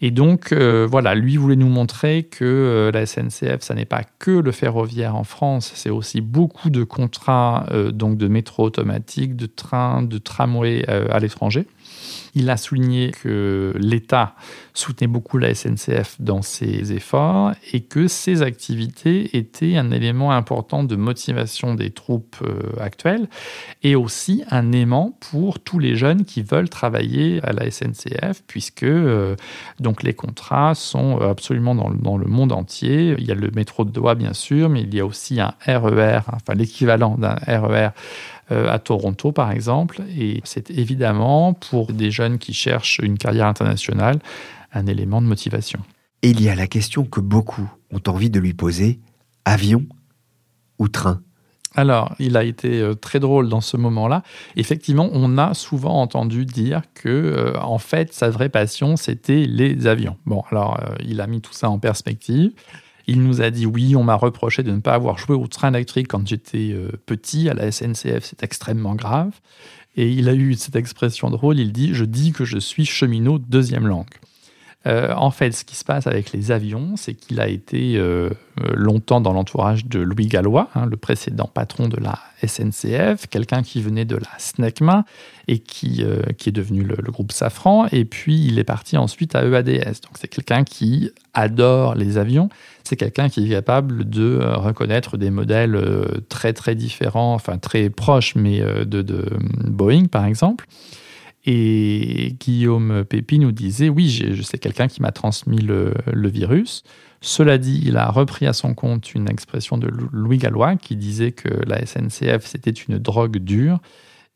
Et 0.00 0.10
donc, 0.10 0.52
voilà, 0.52 1.14
lui 1.14 1.36
voulait 1.36 1.56
nous 1.56 1.68
montrer 1.68 1.97
que 2.30 2.44
euh, 2.44 2.90
la 2.92 3.06
SNCF, 3.06 3.60
ça 3.60 3.74
n'est 3.74 3.84
pas 3.84 4.02
que 4.18 4.30
le 4.30 4.52
ferroviaire 4.52 5.16
en 5.16 5.24
France, 5.24 5.72
c'est 5.74 5.90
aussi 5.90 6.20
beaucoup 6.20 6.70
de 6.70 6.84
contrats 6.84 7.66
euh, 7.70 7.90
donc 7.90 8.16
de 8.16 8.28
métro 8.28 8.64
automatique, 8.64 9.36
de 9.36 9.46
trains, 9.46 10.02
de 10.02 10.18
tramway 10.18 10.84
euh, 10.88 11.08
à 11.10 11.18
l'étranger. 11.18 11.66
Il 12.34 12.50
a 12.50 12.56
souligné 12.56 13.10
que 13.10 13.74
l'État 13.78 14.34
soutenait 14.74 15.08
beaucoup 15.08 15.38
la 15.38 15.54
SNCF 15.54 16.16
dans 16.20 16.42
ses 16.42 16.92
efforts 16.92 17.52
et 17.72 17.80
que 17.80 18.08
ces 18.08 18.42
activités 18.42 19.36
étaient 19.36 19.76
un 19.76 19.90
élément 19.90 20.32
important 20.32 20.84
de 20.84 20.96
motivation 20.96 21.74
des 21.74 21.90
troupes 21.90 22.36
euh, 22.42 22.80
actuelles 22.80 23.28
et 23.82 23.96
aussi 23.96 24.44
un 24.50 24.72
aimant 24.72 25.16
pour 25.30 25.58
tous 25.58 25.78
les 25.78 25.96
jeunes 25.96 26.24
qui 26.24 26.42
veulent 26.42 26.68
travailler 26.68 27.40
à 27.42 27.52
la 27.52 27.70
SNCF 27.70 28.42
puisque 28.46 28.84
euh, 28.84 29.34
donc 29.80 30.02
les 30.02 30.14
contrats 30.14 30.74
sont 30.74 31.18
absolument 31.20 31.74
dans, 31.74 31.90
dans, 31.90 32.18
le 32.18 32.26
monde 32.26 32.52
entier. 32.52 33.14
Il 33.18 33.26
y 33.26 33.32
a 33.32 33.34
le 33.34 33.50
métro 33.54 33.84
de 33.84 33.90
Doha 33.90 34.14
bien 34.14 34.32
sûr, 34.32 34.68
mais 34.68 34.82
il 34.82 34.94
y 34.94 35.00
a 35.00 35.06
aussi 35.06 35.40
un 35.40 35.54
RER, 35.66 36.20
enfin 36.32 36.54
l'équivalent 36.54 37.16
d'un 37.16 37.36
RER 37.46 37.88
euh, 37.88 37.90
à 38.50 38.78
Toronto, 38.78 39.32
par 39.32 39.50
exemple. 39.50 40.02
Et 40.18 40.40
c'est 40.44 40.70
évidemment, 40.70 41.52
pour 41.52 41.92
des 41.92 42.10
jeunes 42.10 42.38
qui 42.38 42.54
cherchent 42.54 42.98
une 43.02 43.18
carrière 43.18 43.46
internationale, 43.46 44.18
un 44.72 44.86
élément 44.86 45.20
de 45.20 45.26
motivation. 45.26 45.80
Et 46.22 46.30
il 46.30 46.40
y 46.40 46.48
a 46.48 46.54
la 46.54 46.66
question 46.66 47.04
que 47.04 47.20
beaucoup 47.20 47.70
ont 47.92 48.02
envie 48.06 48.30
de 48.30 48.40
lui 48.40 48.54
poser, 48.54 49.00
avion 49.44 49.86
ou 50.78 50.88
train? 50.88 51.20
Alors, 51.74 52.14
il 52.18 52.36
a 52.36 52.44
été 52.44 52.80
euh, 52.80 52.94
très 52.94 53.20
drôle 53.20 53.48
dans 53.48 53.60
ce 53.60 53.76
moment-là. 53.76 54.22
Effectivement, 54.56 55.10
on 55.12 55.38
a 55.38 55.54
souvent 55.54 56.00
entendu 56.00 56.44
dire 56.44 56.82
que, 56.94 57.08
euh, 57.08 57.60
en 57.60 57.78
fait, 57.78 58.12
sa 58.12 58.30
vraie 58.30 58.48
passion, 58.48 58.96
c'était 58.96 59.44
les 59.46 59.86
avions. 59.86 60.16
Bon, 60.26 60.42
alors, 60.50 60.80
il 61.04 61.20
a 61.20 61.26
mis 61.26 61.40
tout 61.40 61.52
ça 61.52 61.70
en 61.70 61.78
perspective. 61.78 62.52
Il 63.08 63.22
nous 63.22 63.40
a 63.40 63.50
dit 63.50 63.64
oui, 63.64 63.96
on 63.96 64.04
m'a 64.04 64.14
reproché 64.14 64.62
de 64.62 64.70
ne 64.70 64.80
pas 64.80 64.92
avoir 64.92 65.16
joué 65.16 65.34
au 65.34 65.46
train 65.46 65.72
électrique 65.72 66.08
quand 66.08 66.28
j'étais 66.28 66.72
euh, 66.72 66.90
petit 67.06 67.48
à 67.48 67.54
la 67.54 67.72
SNCF, 67.72 68.22
c'est 68.22 68.42
extrêmement 68.42 68.94
grave. 68.94 69.32
Et 69.96 70.12
il 70.12 70.28
a 70.28 70.34
eu 70.34 70.54
cette 70.54 70.76
expression 70.76 71.30
drôle, 71.30 71.58
il 71.58 71.72
dit 71.72 71.94
je 71.94 72.04
dis 72.04 72.32
que 72.32 72.44
je 72.44 72.58
suis 72.58 72.84
cheminot 72.84 73.38
deuxième 73.38 73.86
langue. 73.86 74.06
Euh, 74.86 75.12
en 75.14 75.30
fait, 75.30 75.50
ce 75.52 75.64
qui 75.64 75.74
se 75.74 75.84
passe 75.84 76.06
avec 76.06 76.32
les 76.32 76.52
avions, 76.52 76.94
c'est 76.96 77.14
qu'il 77.14 77.40
a 77.40 77.48
été 77.48 77.96
euh, 77.96 78.30
longtemps 78.74 79.20
dans 79.20 79.32
l'entourage 79.32 79.86
de 79.86 79.98
Louis 79.98 80.28
Gallois, 80.28 80.68
hein, 80.74 80.86
le 80.86 80.96
précédent 80.96 81.50
patron 81.52 81.88
de 81.88 81.96
la 81.96 82.18
SNCF, 82.46 83.26
quelqu'un 83.28 83.62
qui 83.62 83.82
venait 83.82 84.04
de 84.04 84.16
la 84.16 84.38
SNECMA 84.38 85.04
et 85.48 85.58
qui, 85.58 86.04
qui 86.36 86.48
est 86.48 86.52
devenu 86.52 86.84
le, 86.84 86.96
groupe 87.10 87.32
Safran. 87.32 87.88
Et 87.90 88.04
puis, 88.04 88.46
il 88.46 88.58
est 88.58 88.64
parti 88.64 88.96
ensuite 88.96 89.34
à 89.34 89.44
EADS. 89.44 90.00
Donc, 90.02 90.12
c'est 90.18 90.28
quelqu'un 90.28 90.62
qui 90.62 91.10
adore 91.34 91.94
les 91.94 92.16
avions 92.16 92.48
c'est 92.88 92.96
quelqu'un 92.96 93.28
qui 93.28 93.44
est 93.44 93.50
capable 93.50 94.08
de 94.08 94.38
euh, 94.40 94.56
reconnaître 94.56 95.18
des 95.18 95.28
modèles 95.28 95.76
euh, 95.76 96.06
très 96.30 96.54
très 96.54 96.74
différents, 96.74 97.34
enfin 97.34 97.58
très 97.58 97.90
proches, 97.90 98.34
mais 98.34 98.62
euh, 98.62 98.86
de, 98.86 99.26
Boeing 99.66 100.06
par 100.06 100.24
exemple. 100.24 100.66
Et 101.50 102.36
Guillaume 102.38 103.06
Pépi 103.06 103.38
nous 103.38 103.52
disait, 103.52 103.88
oui, 103.88 104.10
je 104.10 104.42
sais 104.42 104.58
quelqu'un 104.58 104.86
qui 104.86 105.00
m'a 105.00 105.12
transmis 105.12 105.56
le, 105.56 105.94
virus. 106.12 106.82
Cela 107.22 107.56
dit, 107.56 107.80
il 107.86 107.96
a 107.96 108.10
repris 108.10 108.46
à 108.46 108.52
son 108.52 108.74
compte 108.74 109.14
une 109.14 109.30
expression 109.30 109.78
de 109.78 109.88
Louis 110.12 110.36
Gallois 110.36 110.76
qui 110.76 110.94
disait 110.94 111.32
que 111.32 111.48
la 111.66 111.86
SNCF, 111.86 112.44
c'était 112.44 112.70
une 112.70 112.98
drogue 112.98 113.38
dure 113.38 113.80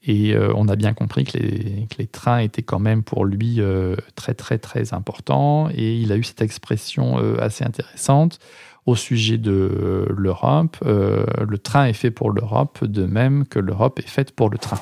et 0.03 0.35
euh, 0.35 0.55
on 0.57 0.69
a 0.69 0.75
bien 0.75 0.95
compris 0.95 1.25
que 1.25 1.37
les, 1.37 2.07
trains 2.07 2.39
étaient 2.39 2.63
quand 2.63 2.81
même 2.81 3.03
pour 3.03 3.27
lui 3.27 3.57
euh, 3.59 3.95
très 4.15 4.33
très 4.33 4.57
très 4.57 4.95
importants. 4.95 5.69
Et 5.75 5.99
il 5.99 6.13
a 6.13 6.17
eu 6.17 6.25
cette 6.25 6.41
expression 6.41 7.19
euh, 7.19 7.37
assez 7.41 7.63
intéressante 7.63 8.39
au 8.87 8.97
sujet 8.97 9.37
de 9.37 10.07
l'Europe. 10.17 10.79
le 10.83 11.59
train 11.59 11.85
est 11.85 11.93
fait 11.93 12.11
pour 12.11 12.31
l'Europe, 12.31 12.83
de 12.83 13.05
même 13.05 13.47
que 13.47 13.59
l'Europe 13.59 13.99
est 13.99 14.09
faite 14.09 14.33
pour 14.33 14.49
le 14.49 14.57
train. 14.57 14.81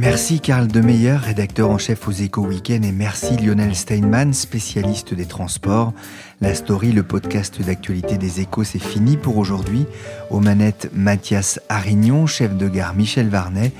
Merci 0.00 0.38
Karl 0.38 0.68
Demeyer, 0.68 1.16
rédacteur 1.16 1.70
en 1.70 1.76
chef 1.76 2.06
aux 2.06 2.12
Échos 2.12 2.42
Week-end, 2.42 2.82
et 2.84 2.92
merci 2.92 3.36
Lionel 3.36 3.74
Steinman, 3.74 4.32
spécialiste 4.32 5.12
des 5.12 5.26
transports. 5.26 5.92
La 6.40 6.54
story, 6.54 6.92
le 6.92 7.02
podcast 7.02 7.60
d'actualité 7.60 8.16
des 8.16 8.40
Échos, 8.40 8.62
c'est 8.62 8.78
fini 8.78 9.16
pour 9.16 9.38
aujourd'hui. 9.38 9.86
Aux 10.30 10.38
manettes, 10.38 10.88
Mathias 10.94 11.58
Arignon, 11.68 12.28
chef 12.28 12.56
de 12.56 12.68
gare 12.68 12.94
Michel 12.94 13.28
Varnet. 13.28 13.72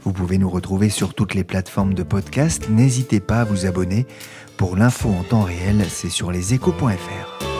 Vous 0.00 0.14
pouvez 0.14 0.38
nous 0.38 0.48
retrouver 0.48 0.88
sur 0.88 1.12
toutes 1.12 1.34
les 1.34 1.44
plateformes 1.44 1.92
de 1.92 2.02
podcast. 2.02 2.70
N'hésitez 2.70 3.20
pas 3.20 3.40
à 3.40 3.44
vous 3.44 3.66
abonner. 3.66 4.06
Pour 4.56 4.76
l'info 4.76 5.10
en 5.10 5.24
temps 5.24 5.42
réel, 5.42 5.84
c'est 5.90 6.08
sur 6.08 6.32
leséchos.fr. 6.32 7.55